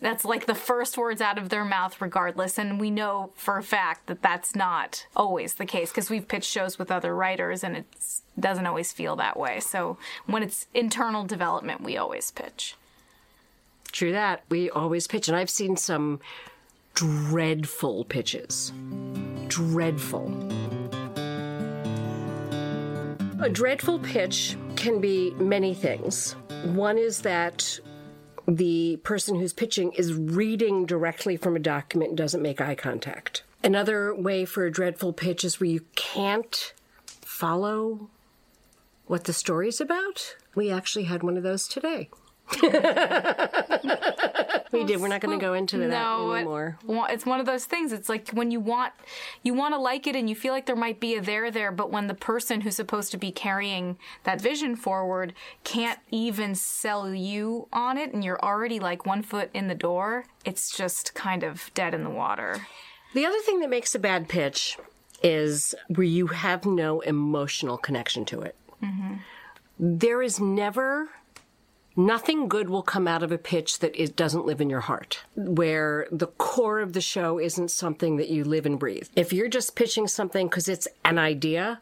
That's 0.00 0.24
like 0.24 0.46
the 0.46 0.54
first 0.54 0.98
words 0.98 1.20
out 1.20 1.38
of 1.38 1.48
their 1.48 1.64
mouth, 1.64 2.00
regardless. 2.00 2.58
And 2.58 2.80
we 2.80 2.90
know 2.90 3.30
for 3.36 3.56
a 3.56 3.62
fact 3.62 4.08
that 4.08 4.20
that's 4.20 4.56
not 4.56 5.06
always 5.14 5.54
the 5.54 5.64
case 5.64 5.90
because 5.90 6.10
we've 6.10 6.26
pitched 6.26 6.50
shows 6.50 6.76
with 6.76 6.90
other 6.90 7.14
writers 7.14 7.62
and 7.62 7.76
it 7.76 7.86
doesn't 8.38 8.66
always 8.66 8.92
feel 8.92 9.14
that 9.16 9.38
way. 9.38 9.60
So 9.60 9.98
when 10.26 10.42
it's 10.42 10.66
internal 10.74 11.24
development, 11.24 11.82
we 11.82 11.96
always 11.96 12.32
pitch. 12.32 12.74
True 13.92 14.10
that. 14.12 14.42
We 14.48 14.70
always 14.70 15.06
pitch, 15.06 15.28
and 15.28 15.36
I've 15.36 15.50
seen 15.50 15.76
some 15.76 16.18
dreadful 16.94 18.04
pitches. 18.04 18.72
Dreadful. 19.48 20.32
A 23.40 23.48
dreadful 23.50 23.98
pitch 23.98 24.56
can 24.76 25.00
be 25.00 25.32
many 25.32 25.74
things. 25.74 26.34
One 26.64 26.96
is 26.96 27.20
that 27.20 27.78
the 28.46 28.96
person 29.04 29.36
who's 29.38 29.52
pitching 29.52 29.92
is 29.92 30.14
reading 30.14 30.86
directly 30.86 31.36
from 31.36 31.56
a 31.56 31.60
document 31.60 32.10
and 32.10 32.18
doesn't 32.18 32.42
make 32.42 32.60
eye 32.60 32.74
contact. 32.74 33.42
Another 33.62 34.14
way 34.14 34.44
for 34.44 34.66
a 34.66 34.72
dreadful 34.72 35.12
pitch 35.12 35.44
is 35.44 35.60
where 35.60 35.70
you 35.70 35.84
can't 35.94 36.74
follow 37.20 38.10
what 39.06 39.24
the 39.24 39.32
story's 39.32 39.80
about. 39.80 40.36
We 40.54 40.70
actually 40.70 41.04
had 41.04 41.22
one 41.22 41.36
of 41.36 41.42
those 41.42 41.68
today. 41.68 42.10
we 44.72 44.84
did. 44.84 45.00
We're 45.00 45.08
not 45.08 45.20
going 45.20 45.38
to 45.38 45.44
go 45.44 45.54
into 45.54 45.78
that 45.78 45.88
no, 45.88 46.32
it- 46.32 46.38
anymore. 46.38 46.78
well, 46.84 47.06
it's 47.08 47.26
one 47.26 47.40
of 47.40 47.46
those 47.46 47.64
things. 47.64 47.92
It's 47.92 48.08
like 48.08 48.30
when 48.30 48.50
you 48.50 48.60
want 48.60 48.92
you 49.42 49.54
want 49.54 49.74
to 49.74 49.78
like 49.78 50.06
it 50.06 50.16
and 50.16 50.28
you 50.28 50.34
feel 50.34 50.52
like 50.52 50.66
there 50.66 50.76
might 50.76 51.00
be 51.00 51.14
a 51.16 51.22
there 51.22 51.50
there, 51.50 51.70
but 51.70 51.90
when 51.90 52.06
the 52.06 52.14
person 52.14 52.62
who's 52.62 52.76
supposed 52.76 53.10
to 53.12 53.18
be 53.18 53.30
carrying 53.30 53.98
that 54.24 54.40
vision 54.40 54.76
forward 54.76 55.34
can't 55.64 55.98
even 56.10 56.54
sell 56.54 57.14
you 57.14 57.68
on 57.72 57.98
it, 57.98 58.12
and 58.12 58.24
you're 58.24 58.40
already 58.42 58.80
like 58.80 59.06
one 59.06 59.22
foot 59.22 59.50
in 59.52 59.68
the 59.68 59.74
door, 59.74 60.24
it's 60.44 60.76
just 60.76 61.14
kind 61.14 61.42
of 61.42 61.70
dead 61.74 61.94
in 61.94 62.04
the 62.04 62.10
water. 62.10 62.66
The 63.14 63.26
other 63.26 63.38
thing 63.40 63.60
that 63.60 63.70
makes 63.70 63.94
a 63.94 63.98
bad 63.98 64.28
pitch 64.28 64.78
is 65.22 65.74
where 65.88 66.06
you 66.06 66.28
have 66.28 66.64
no 66.64 67.00
emotional 67.00 67.76
connection 67.76 68.24
to 68.26 68.40
it. 68.40 68.56
Mm-hmm. 68.82 69.14
There 69.78 70.22
is 70.22 70.40
never. 70.40 71.08
Nothing 71.96 72.48
good 72.48 72.70
will 72.70 72.82
come 72.82 73.06
out 73.06 73.22
of 73.22 73.32
a 73.32 73.38
pitch 73.38 73.80
that 73.80 73.94
it 74.00 74.16
doesn't 74.16 74.46
live 74.46 74.60
in 74.60 74.70
your 74.70 74.80
heart, 74.80 75.24
where 75.34 76.06
the 76.10 76.26
core 76.26 76.80
of 76.80 76.92
the 76.92 77.00
show 77.00 77.38
isn't 77.38 77.70
something 77.70 78.16
that 78.16 78.28
you 78.28 78.44
live 78.44 78.66
and 78.66 78.78
breathe. 78.78 79.08
If 79.14 79.32
you're 79.32 79.48
just 79.48 79.76
pitching 79.76 80.08
something 80.08 80.48
because 80.48 80.68
it's 80.68 80.88
an 81.04 81.18
idea, 81.18 81.80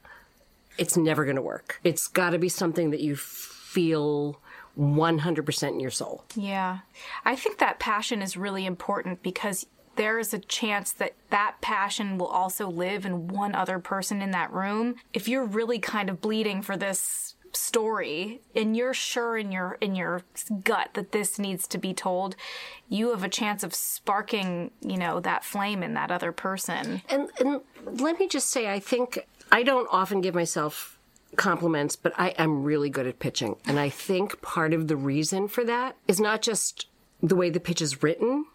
it's 0.78 0.96
never 0.96 1.24
going 1.24 1.36
to 1.36 1.42
work. 1.42 1.80
It's 1.84 2.08
got 2.08 2.30
to 2.30 2.38
be 2.38 2.48
something 2.48 2.90
that 2.90 3.00
you 3.00 3.16
feel 3.16 4.40
100% 4.78 5.68
in 5.68 5.80
your 5.80 5.90
soul. 5.90 6.24
Yeah. 6.34 6.78
I 7.24 7.36
think 7.36 7.58
that 7.58 7.78
passion 7.78 8.22
is 8.22 8.36
really 8.36 8.66
important 8.66 9.22
because 9.22 9.66
there 9.96 10.18
is 10.18 10.32
a 10.32 10.38
chance 10.38 10.92
that 10.92 11.14
that 11.30 11.56
passion 11.60 12.16
will 12.16 12.28
also 12.28 12.68
live 12.68 13.04
in 13.04 13.28
one 13.28 13.54
other 13.54 13.78
person 13.78 14.22
in 14.22 14.30
that 14.30 14.52
room. 14.52 14.94
If 15.12 15.28
you're 15.28 15.44
really 15.44 15.78
kind 15.78 16.08
of 16.08 16.20
bleeding 16.20 16.62
for 16.62 16.76
this 16.76 17.34
story 17.56 18.40
and 18.54 18.76
you're 18.76 18.94
sure 18.94 19.36
in 19.36 19.52
your 19.52 19.76
in 19.80 19.94
your 19.94 20.22
gut 20.64 20.90
that 20.94 21.12
this 21.12 21.38
needs 21.38 21.66
to 21.68 21.78
be 21.78 21.92
told, 21.92 22.36
you 22.88 23.10
have 23.10 23.24
a 23.24 23.28
chance 23.28 23.62
of 23.62 23.74
sparking, 23.74 24.70
you 24.80 24.96
know, 24.96 25.20
that 25.20 25.44
flame 25.44 25.82
in 25.82 25.94
that 25.94 26.10
other 26.10 26.32
person. 26.32 27.02
And, 27.08 27.28
and 27.38 27.60
let 27.84 28.18
me 28.18 28.28
just 28.28 28.50
say, 28.50 28.72
I 28.72 28.80
think 28.80 29.26
I 29.52 29.62
don't 29.62 29.88
often 29.90 30.20
give 30.20 30.34
myself 30.34 30.98
compliments, 31.36 31.96
but 31.96 32.12
I 32.16 32.28
am 32.30 32.62
really 32.62 32.90
good 32.90 33.06
at 33.06 33.18
pitching. 33.18 33.56
And 33.66 33.78
I 33.78 33.88
think 33.88 34.40
part 34.42 34.72
of 34.72 34.88
the 34.88 34.96
reason 34.96 35.48
for 35.48 35.64
that 35.64 35.96
is 36.08 36.20
not 36.20 36.42
just 36.42 36.86
the 37.22 37.36
way 37.36 37.50
the 37.50 37.60
pitch 37.60 37.80
is 37.80 38.02
written, 38.02 38.46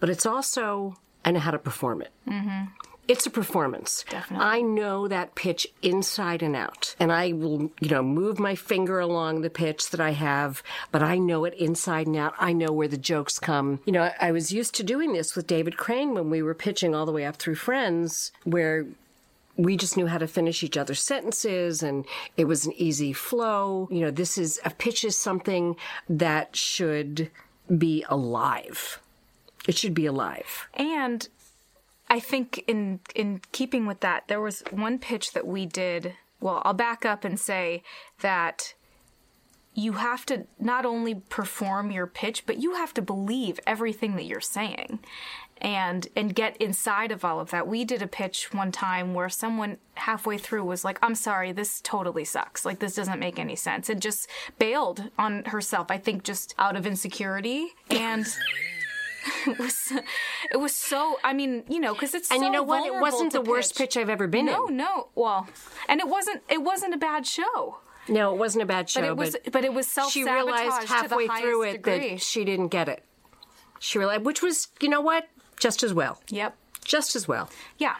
but 0.00 0.08
it's 0.08 0.26
also 0.26 0.96
I 1.24 1.30
know 1.30 1.40
how 1.40 1.50
to 1.50 1.58
perform 1.58 2.02
it. 2.02 2.12
Mm-hmm. 2.26 2.87
It's 3.08 3.24
a 3.24 3.30
performance. 3.30 4.04
Definitely. 4.10 4.46
I 4.46 4.60
know 4.60 5.08
that 5.08 5.34
pitch 5.34 5.66
inside 5.80 6.42
and 6.42 6.54
out. 6.54 6.94
And 7.00 7.10
I 7.10 7.32
will, 7.32 7.70
you 7.80 7.88
know, 7.88 8.02
move 8.02 8.38
my 8.38 8.54
finger 8.54 9.00
along 9.00 9.40
the 9.40 9.48
pitch 9.48 9.88
that 9.90 10.00
I 10.00 10.10
have, 10.10 10.62
but 10.92 11.02
I 11.02 11.16
know 11.16 11.46
it 11.46 11.54
inside 11.54 12.06
and 12.06 12.16
out. 12.16 12.34
I 12.38 12.52
know 12.52 12.70
where 12.70 12.86
the 12.86 12.98
jokes 12.98 13.38
come. 13.38 13.80
You 13.86 13.92
know, 13.92 14.02
I, 14.02 14.28
I 14.28 14.32
was 14.32 14.52
used 14.52 14.74
to 14.74 14.82
doing 14.82 15.14
this 15.14 15.34
with 15.34 15.46
David 15.46 15.78
Crane 15.78 16.12
when 16.12 16.28
we 16.28 16.42
were 16.42 16.54
pitching 16.54 16.94
all 16.94 17.06
the 17.06 17.12
way 17.12 17.24
up 17.24 17.36
through 17.36 17.54
Friends, 17.54 18.30
where 18.44 18.86
we 19.56 19.76
just 19.76 19.96
knew 19.96 20.06
how 20.06 20.18
to 20.18 20.28
finish 20.28 20.62
each 20.62 20.76
other's 20.76 21.02
sentences 21.02 21.82
and 21.82 22.06
it 22.36 22.44
was 22.44 22.66
an 22.66 22.72
easy 22.76 23.14
flow. 23.14 23.88
You 23.90 24.02
know, 24.02 24.10
this 24.10 24.36
is 24.36 24.60
a 24.66 24.70
pitch 24.70 25.02
is 25.02 25.18
something 25.18 25.76
that 26.10 26.54
should 26.54 27.30
be 27.76 28.04
alive. 28.08 29.00
It 29.66 29.76
should 29.76 29.94
be 29.94 30.06
alive. 30.06 30.68
And 30.74 31.28
I 32.08 32.20
think 32.20 32.64
in 32.66 33.00
in 33.14 33.40
keeping 33.52 33.86
with 33.86 34.00
that, 34.00 34.28
there 34.28 34.40
was 34.40 34.62
one 34.70 34.98
pitch 34.98 35.32
that 35.32 35.46
we 35.46 35.66
did. 35.66 36.14
Well, 36.40 36.62
I'll 36.64 36.74
back 36.74 37.04
up 37.04 37.24
and 37.24 37.38
say 37.38 37.82
that 38.20 38.74
you 39.74 39.92
have 39.92 40.26
to 40.26 40.46
not 40.58 40.84
only 40.84 41.14
perform 41.14 41.90
your 41.90 42.06
pitch, 42.06 42.44
but 42.46 42.58
you 42.58 42.74
have 42.74 42.92
to 42.94 43.02
believe 43.02 43.60
everything 43.66 44.16
that 44.16 44.24
you're 44.24 44.40
saying 44.40 44.98
and 45.60 46.08
and 46.16 46.34
get 46.34 46.56
inside 46.58 47.12
of 47.12 47.24
all 47.24 47.40
of 47.40 47.50
that. 47.50 47.66
We 47.66 47.84
did 47.84 48.02
a 48.02 48.06
pitch 48.06 48.52
one 48.52 48.72
time 48.72 49.14
where 49.14 49.28
someone 49.28 49.78
halfway 49.94 50.38
through 50.38 50.64
was 50.64 50.84
like, 50.84 50.98
"I'm 51.02 51.14
sorry, 51.14 51.52
this 51.52 51.80
totally 51.80 52.24
sucks. 52.24 52.64
Like 52.64 52.78
this 52.78 52.94
doesn't 52.94 53.18
make 53.18 53.38
any 53.38 53.56
sense." 53.56 53.88
And 53.88 54.00
just 54.00 54.28
bailed 54.58 55.10
on 55.18 55.44
herself, 55.46 55.90
I 55.90 55.98
think 55.98 56.22
just 56.22 56.54
out 56.58 56.76
of 56.76 56.86
insecurity 56.86 57.68
and 57.90 58.26
it 59.46 59.58
was 59.58 59.92
it 60.50 60.56
was 60.56 60.74
so 60.74 61.18
I 61.24 61.32
mean, 61.32 61.64
you 61.68 61.80
know, 61.80 61.94
cuz 61.94 62.14
it's 62.14 62.30
And 62.30 62.40
so 62.40 62.46
you 62.46 62.50
know 62.52 62.62
what? 62.62 62.86
It 62.86 62.94
wasn't 62.94 63.32
the 63.32 63.40
worst 63.40 63.76
pitch 63.76 63.96
I've 63.96 64.08
ever 64.10 64.26
been 64.26 64.46
No, 64.46 64.66
in. 64.68 64.76
no. 64.76 64.84
No. 64.84 65.08
Well, 65.14 65.48
and 65.88 66.00
it 66.00 66.08
wasn't 66.08 66.42
it 66.48 66.62
wasn't 66.62 66.94
a 66.94 66.98
bad 66.98 67.26
show. 67.26 67.78
No, 68.08 68.32
it 68.34 68.38
wasn't 68.38 68.62
a 68.62 68.66
bad 68.66 68.88
show. 68.88 69.00
But 69.00 69.08
it 69.08 69.16
was 69.16 69.36
but, 69.52 69.64
it 69.64 69.74
was 69.74 69.86
self 69.86 70.10
she 70.12 70.24
realized 70.24 70.88
halfway 70.88 71.26
through 71.28 71.62
it 71.64 71.72
degree. 71.72 72.10
that 72.10 72.22
she 72.22 72.44
didn't 72.44 72.68
get 72.68 72.88
it. 72.88 73.04
She 73.80 73.98
realized, 73.98 74.24
which 74.24 74.42
was, 74.42 74.68
you 74.80 74.88
know 74.88 75.00
what, 75.00 75.28
just 75.60 75.82
as 75.82 75.92
well, 75.94 76.20
Yep. 76.30 76.56
just 76.84 77.14
as 77.14 77.28
well. 77.28 77.48
Yeah. 77.76 77.96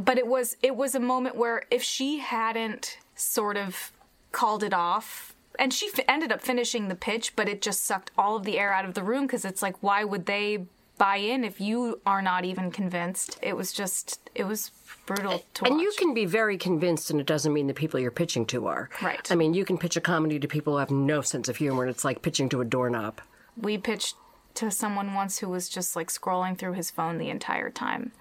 But 0.00 0.18
it 0.18 0.26
was 0.26 0.56
it 0.62 0.74
was 0.74 0.94
a 0.94 1.00
moment 1.00 1.36
where 1.36 1.62
if 1.70 1.82
she 1.82 2.18
hadn't 2.18 2.98
sort 3.14 3.56
of 3.56 3.92
called 4.32 4.62
it 4.64 4.72
off 4.74 5.34
and 5.58 5.72
she 5.72 5.88
f- 5.92 6.04
ended 6.08 6.32
up 6.32 6.40
finishing 6.40 6.88
the 6.88 6.94
pitch, 6.94 7.34
but 7.36 7.48
it 7.48 7.62
just 7.62 7.84
sucked 7.84 8.10
all 8.16 8.36
of 8.36 8.44
the 8.44 8.58
air 8.58 8.72
out 8.72 8.84
of 8.84 8.94
the 8.94 9.02
room 9.02 9.26
because 9.26 9.44
it's 9.44 9.62
like 9.62 9.82
why 9.82 10.04
would 10.04 10.26
they 10.26 10.66
buy 10.98 11.16
in 11.16 11.44
if 11.44 11.60
you 11.60 12.00
are 12.06 12.22
not 12.22 12.44
even 12.44 12.70
convinced? 12.70 13.38
It 13.42 13.56
was 13.56 13.72
just 13.72 14.30
it 14.34 14.44
was 14.44 14.70
brutal 15.04 15.44
to 15.54 15.64
watch. 15.64 15.70
And 15.70 15.80
you 15.80 15.92
can 15.98 16.14
be 16.14 16.24
very 16.24 16.58
convinced, 16.58 17.10
and 17.10 17.20
it 17.20 17.26
doesn't 17.26 17.52
mean 17.52 17.66
the 17.66 17.74
people 17.74 18.00
you're 18.00 18.10
pitching 18.10 18.44
to 18.46 18.66
are. 18.66 18.90
Right. 19.02 19.30
I 19.30 19.34
mean, 19.34 19.54
you 19.54 19.64
can 19.64 19.78
pitch 19.78 19.96
a 19.96 20.00
comedy 20.00 20.38
to 20.40 20.48
people 20.48 20.72
who 20.74 20.78
have 20.78 20.90
no 20.90 21.20
sense 21.20 21.48
of 21.48 21.56
humor, 21.56 21.82
and 21.82 21.90
it's 21.90 22.04
like 22.04 22.22
pitching 22.22 22.48
to 22.50 22.60
a 22.60 22.64
doorknob. 22.64 23.20
we 23.60 23.78
pitched 23.78 24.16
to 24.54 24.70
someone 24.70 25.12
once 25.12 25.38
who 25.38 25.48
was 25.50 25.68
just 25.68 25.94
like 25.94 26.08
scrolling 26.08 26.56
through 26.56 26.72
his 26.72 26.90
phone 26.90 27.18
the 27.18 27.28
entire 27.28 27.68
time. 27.70 28.12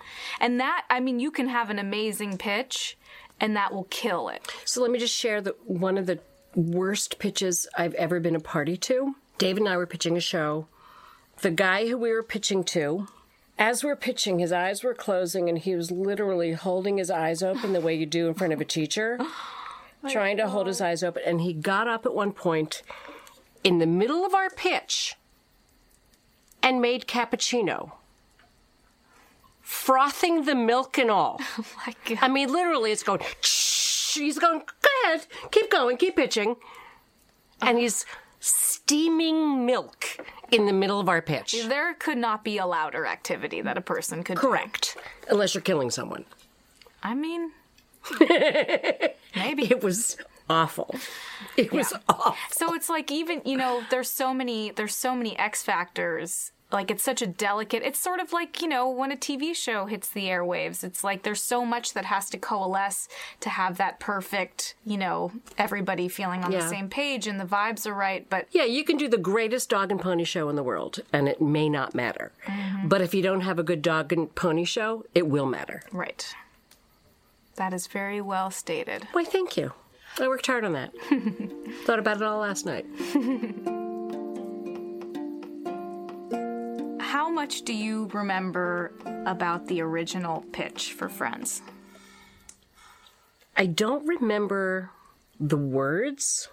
And 0.42 0.60
that 0.60 0.84
I 0.90 1.00
mean 1.00 1.20
you 1.22 1.32
can 1.32 1.48
have 1.48 1.70
an 1.70 1.80
amazing 1.80 2.38
pitch 2.38 2.98
and 3.40 3.56
that 3.56 3.74
will 3.74 3.88
kill 3.90 4.28
it. 4.28 4.46
So 4.66 4.82
let 4.82 4.92
me 4.92 5.00
just 5.00 5.16
share 5.16 5.40
that 5.42 5.56
one 5.70 5.98
of 5.98 6.08
the 6.08 6.20
worst 6.56 7.20
pitches 7.20 7.68
I've 7.78 7.94
ever 7.96 8.20
been 8.20 8.36
a 8.36 8.40
party 8.40 8.78
to. 8.78 9.16
David 9.38 9.62
and 9.62 9.70
I 9.70 9.78
were 9.78 9.86
pitching 9.86 10.16
a 10.16 10.22
show. 10.22 10.68
The 11.42 11.52
guy 11.52 11.88
who 11.88 11.98
we 11.98 12.12
were 12.12 12.24
pitching 12.24 12.64
to, 12.66 13.08
as 13.58 13.84
we're 13.84 13.96
pitching, 13.96 14.40
his 14.40 14.52
eyes 14.52 14.84
were 14.84 14.94
closing 14.94 15.50
and 15.50 15.58
he 15.58 15.76
was 15.76 15.92
literally 15.92 16.54
holding 16.54 16.98
his 16.98 17.12
eyes 17.12 17.44
open 17.44 17.74
the 17.74 17.82
way 17.82 17.96
you 17.96 18.06
do 18.06 18.28
in 18.28 18.34
front 18.34 18.54
of 18.54 18.62
a 18.62 18.66
teacher, 18.66 19.18
oh 19.20 20.10
trying 20.10 20.38
to 20.38 20.48
hold 20.48 20.68
his 20.68 20.82
eyes 20.82 21.04
open. 21.04 21.24
And 21.26 21.42
he 21.42 21.54
got 21.54 21.88
up 21.88 22.06
at 22.06 22.16
one 22.16 22.32
point 22.32 22.82
in 23.64 23.80
the 23.80 23.86
middle 23.86 24.26
of 24.26 24.34
our 24.34 24.50
pitch 24.50 25.16
and 26.64 26.82
made 26.82 27.08
cappuccino. 27.08 27.92
Frothing 29.62 30.46
the 30.46 30.56
milk 30.56 30.98
and 30.98 31.12
all. 31.12 31.42
Oh 31.58 31.66
My 31.86 31.96
God. 32.06 32.18
I 32.22 32.28
mean, 32.28 32.52
literally, 32.52 32.92
it's 32.92 33.04
going. 33.04 33.22
Shh. 33.42 33.85
He's 34.16 34.40
going. 34.40 34.60
Go 34.60 34.90
ahead, 35.04 35.28
keep 35.52 35.70
going, 35.70 35.98
keep 35.98 36.16
pitching, 36.16 36.56
and 37.62 37.78
he's 37.78 38.06
steaming 38.40 39.66
milk 39.66 40.06
in 40.52 40.66
the 40.66 40.74
middle 40.74 41.00
of 41.00 41.10
our 41.10 41.22
pitch. 41.22 41.66
There 41.68 41.94
could 41.96 42.18
not 42.18 42.44
be 42.44 42.58
a 42.58 42.66
louder 42.66 43.06
activity 43.06 43.62
that 43.62 43.78
a 43.78 43.82
person 43.82 44.24
could 44.24 44.36
do. 44.36 44.42
Correct, 44.42 44.98
unless 45.30 45.54
you're 45.54 45.62
killing 45.62 45.90
someone. 45.90 46.26
I 47.04 47.14
mean 47.14 47.52
maybe. 49.36 49.64
It 49.70 49.84
was 49.84 50.18
awful. 50.50 50.96
It 51.58 51.72
was 51.72 51.94
awful. 52.10 52.36
So 52.52 52.74
it's 52.74 52.90
like 52.90 53.12
even, 53.12 53.42
you 53.46 53.58
know, 53.58 53.84
there's 53.90 54.10
so 54.10 54.34
many 54.34 54.72
there's 54.72 54.96
so 54.96 55.16
many 55.16 55.38
X 55.38 55.64
factors. 55.64 56.52
Like 56.76 56.92
it's 56.92 57.04
such 57.04 57.22
a 57.22 57.28
delicate. 57.28 57.84
It's 57.84 57.98
sort 57.98 58.20
of 58.20 58.34
like, 58.34 58.62
you 58.62 58.68
know, 58.68 58.90
when 58.90 59.12
a 59.12 59.16
TV 59.16 59.56
show 59.56 59.86
hits 59.86 60.10
the 60.10 60.26
airwaves. 60.26 60.84
It's 60.84 61.04
like 61.06 61.24
there's 61.24 61.42
so 61.42 61.66
much 61.66 61.94
that 61.94 62.04
has 62.06 62.30
to 62.32 62.38
coalesce 62.38 63.08
to 63.40 63.50
have 63.50 63.78
that 63.78 64.00
perfect, 64.02 64.76
you 64.86 64.98
know, 64.98 65.32
everybody 65.58 66.10
feeling 66.10 66.44
on 66.44 66.52
Yeah. 66.52 66.60
the 66.60 66.68
same 66.68 66.90
page 66.90 67.28
and 67.28 67.40
the 67.40 67.46
vibes 67.46 67.88
are 67.88 67.94
right, 67.94 68.30
but 68.30 68.48
Yeah, 68.52 68.66
you 68.66 68.84
can 68.84 68.98
do 68.98 69.08
the 69.08 69.18
greatest 69.18 69.70
dog 69.70 69.90
and 69.90 70.02
pony 70.02 70.26
show 70.26 70.50
in 70.50 70.58
the 70.58 70.64
world, 70.64 71.00
and 71.14 71.30
it 71.30 71.40
may 71.42 71.70
not 71.70 71.96
matter. 71.96 72.34
Mm-hmm. 72.46 72.90
But 72.90 73.00
if 73.02 73.14
you 73.14 73.22
don't 73.22 73.42
have 73.42 73.58
a 73.58 73.64
good 73.64 73.82
dog 73.82 74.12
and 74.12 74.36
pony 74.36 74.66
show, 74.66 75.06
it 75.16 75.28
will 75.28 75.46
matter. 75.48 75.82
right. 75.94 76.36
That 77.56 77.74
is 77.74 77.88
very 77.88 78.20
well 78.20 78.52
stated. 78.52 79.08
Why, 79.14 79.24
thank 79.24 79.56
you. 79.56 79.72
I 80.20 80.28
worked 80.28 80.46
hard 80.48 80.66
on 80.66 80.74
that. 80.74 80.92
Thought 81.86 82.00
about 82.00 82.18
it 82.18 82.24
all 82.24 82.40
last 82.40 82.66
night. 82.66 82.86
How 87.16 87.30
much 87.30 87.62
do 87.62 87.72
you 87.72 88.10
remember 88.12 88.92
about 89.26 89.68
the 89.68 89.80
original 89.80 90.44
pitch 90.52 90.92
for 90.92 91.08
Friends? 91.08 91.62
I 93.56 93.68
don't 93.68 94.06
remember 94.06 94.92
the 95.40 95.56
words. 95.56 96.50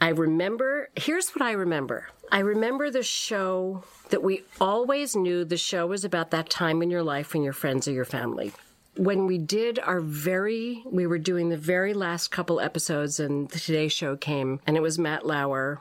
I 0.00 0.08
remember, 0.08 0.88
here's 0.96 1.28
what 1.32 1.42
I 1.42 1.52
remember. 1.52 2.08
I 2.32 2.38
remember 2.38 2.90
the 2.90 3.02
show 3.02 3.84
that 4.08 4.22
we 4.22 4.44
always 4.58 5.14
knew 5.14 5.44
the 5.44 5.58
show 5.58 5.86
was 5.86 6.02
about 6.02 6.30
that 6.30 6.48
time 6.48 6.80
in 6.80 6.90
your 6.90 7.02
life 7.02 7.34
when 7.34 7.42
your 7.42 7.52
friends 7.52 7.86
or 7.86 7.92
your 7.92 8.06
family. 8.06 8.54
When 8.96 9.26
we 9.26 9.36
did 9.36 9.78
our 9.80 10.00
very, 10.00 10.82
we 10.90 11.06
were 11.06 11.18
doing 11.18 11.50
the 11.50 11.58
very 11.58 11.92
last 11.92 12.28
couple 12.28 12.58
episodes, 12.58 13.20
and 13.20 13.50
the 13.50 13.58
Today 13.58 13.88
Show 13.88 14.16
came, 14.16 14.60
and 14.66 14.78
it 14.78 14.82
was 14.82 14.98
Matt 14.98 15.26
Lauer 15.26 15.78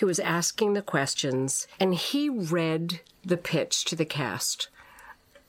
who 0.00 0.06
was 0.06 0.18
asking 0.18 0.72
the 0.72 0.82
questions, 0.82 1.66
and 1.78 1.94
he 1.94 2.28
read 2.28 3.00
the 3.24 3.36
pitch 3.36 3.84
to 3.86 3.96
the 3.96 4.04
cast. 4.04 4.68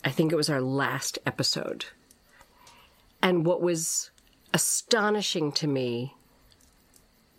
I 0.03 0.09
think 0.09 0.31
it 0.31 0.35
was 0.37 0.49
our 0.49 0.61
last 0.61 1.17
episode. 1.25 1.85
And 3.21 3.45
what 3.45 3.61
was 3.61 4.11
astonishing 4.53 5.51
to 5.53 5.67
me 5.67 6.15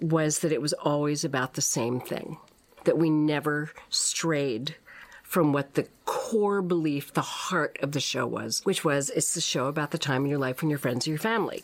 was 0.01 0.40
that 0.40 0.53
it 0.53 0.62
was 0.62 0.73
always 0.73 1.25
about 1.25 1.55
the 1.55 1.61
same 1.61 2.01
thing, 2.01 2.38
that 2.85 2.99
we 2.99 3.11
never 3.11 3.71
strayed 3.90 4.77
from 5.23 5.53
what 5.53 5.75
the 5.75 5.87
core 6.05 6.62
belief, 6.62 7.12
the 7.12 7.21
heart 7.21 7.79
of 7.83 7.93
the 7.93 8.01
show 8.01 8.27
was, 8.27 8.61
which 8.64 8.85
was 8.85 9.11
it's 9.11 9.35
the 9.35 9.40
show 9.40 9.67
about 9.67 9.90
the 9.90 9.99
time 9.99 10.25
in 10.25 10.31
your 10.31 10.38
life 10.38 10.62
when 10.62 10.71
your 10.71 10.79
friends 10.79 11.07
or 11.07 11.11
your 11.11 11.19
family. 11.19 11.62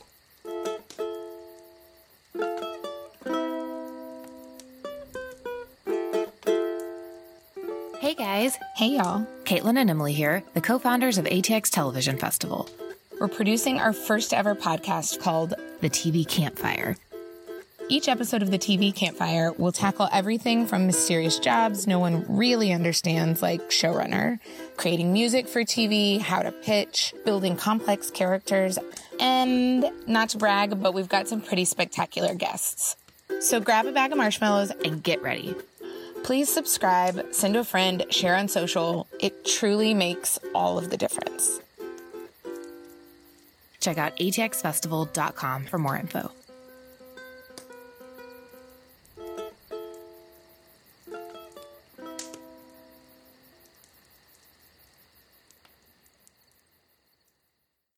Hey, 8.80 8.96
y'all. 8.96 9.26
Caitlin 9.44 9.76
and 9.76 9.90
Emily 9.90 10.14
here, 10.14 10.42
the 10.54 10.62
co 10.62 10.78
founders 10.78 11.18
of 11.18 11.26
ATX 11.26 11.68
Television 11.68 12.16
Festival, 12.16 12.66
We're 13.20 13.28
producing 13.28 13.78
our 13.78 13.92
first 13.92 14.32
ever 14.32 14.54
podcast 14.54 15.20
called 15.20 15.52
the 15.82 15.90
TV 15.90 16.26
Campfire. 16.26 16.96
Each 17.90 18.08
episode 18.08 18.40
of 18.40 18.50
the 18.50 18.58
TV 18.58 18.94
Campfire 18.94 19.52
will 19.52 19.70
tackle 19.70 20.08
everything 20.10 20.66
from 20.66 20.86
mysterious 20.86 21.38
jobs 21.38 21.86
no 21.86 21.98
one 21.98 22.24
really 22.26 22.72
understands, 22.72 23.42
like 23.42 23.68
showrunner, 23.68 24.38
creating 24.78 25.12
music 25.12 25.46
for 25.46 25.60
TV, 25.60 26.18
how 26.18 26.40
to 26.40 26.50
pitch, 26.50 27.12
building 27.26 27.56
complex 27.56 28.10
characters, 28.10 28.78
and 29.20 29.90
not 30.06 30.30
to 30.30 30.38
brag, 30.38 30.82
but 30.82 30.94
we've 30.94 31.06
got 31.06 31.28
some 31.28 31.42
pretty 31.42 31.66
spectacular 31.66 32.34
guests. 32.34 32.96
So 33.40 33.60
grab 33.60 33.84
a 33.84 33.92
bag 33.92 34.12
of 34.12 34.16
marshmallows 34.16 34.70
and 34.70 35.02
get 35.02 35.20
ready. 35.20 35.54
Please 36.22 36.52
subscribe, 36.52 37.26
send 37.32 37.54
to 37.54 37.60
a 37.60 37.64
friend, 37.64 38.04
share 38.10 38.36
on 38.36 38.48
social. 38.48 39.06
It 39.18 39.44
truly 39.44 39.94
makes 39.94 40.38
all 40.54 40.78
of 40.78 40.90
the 40.90 40.96
difference. 40.96 41.60
Check 43.80 43.98
out 43.98 44.16
atxfestival.com 44.16 45.64
for 45.64 45.78
more 45.78 45.96
info. 45.96 46.30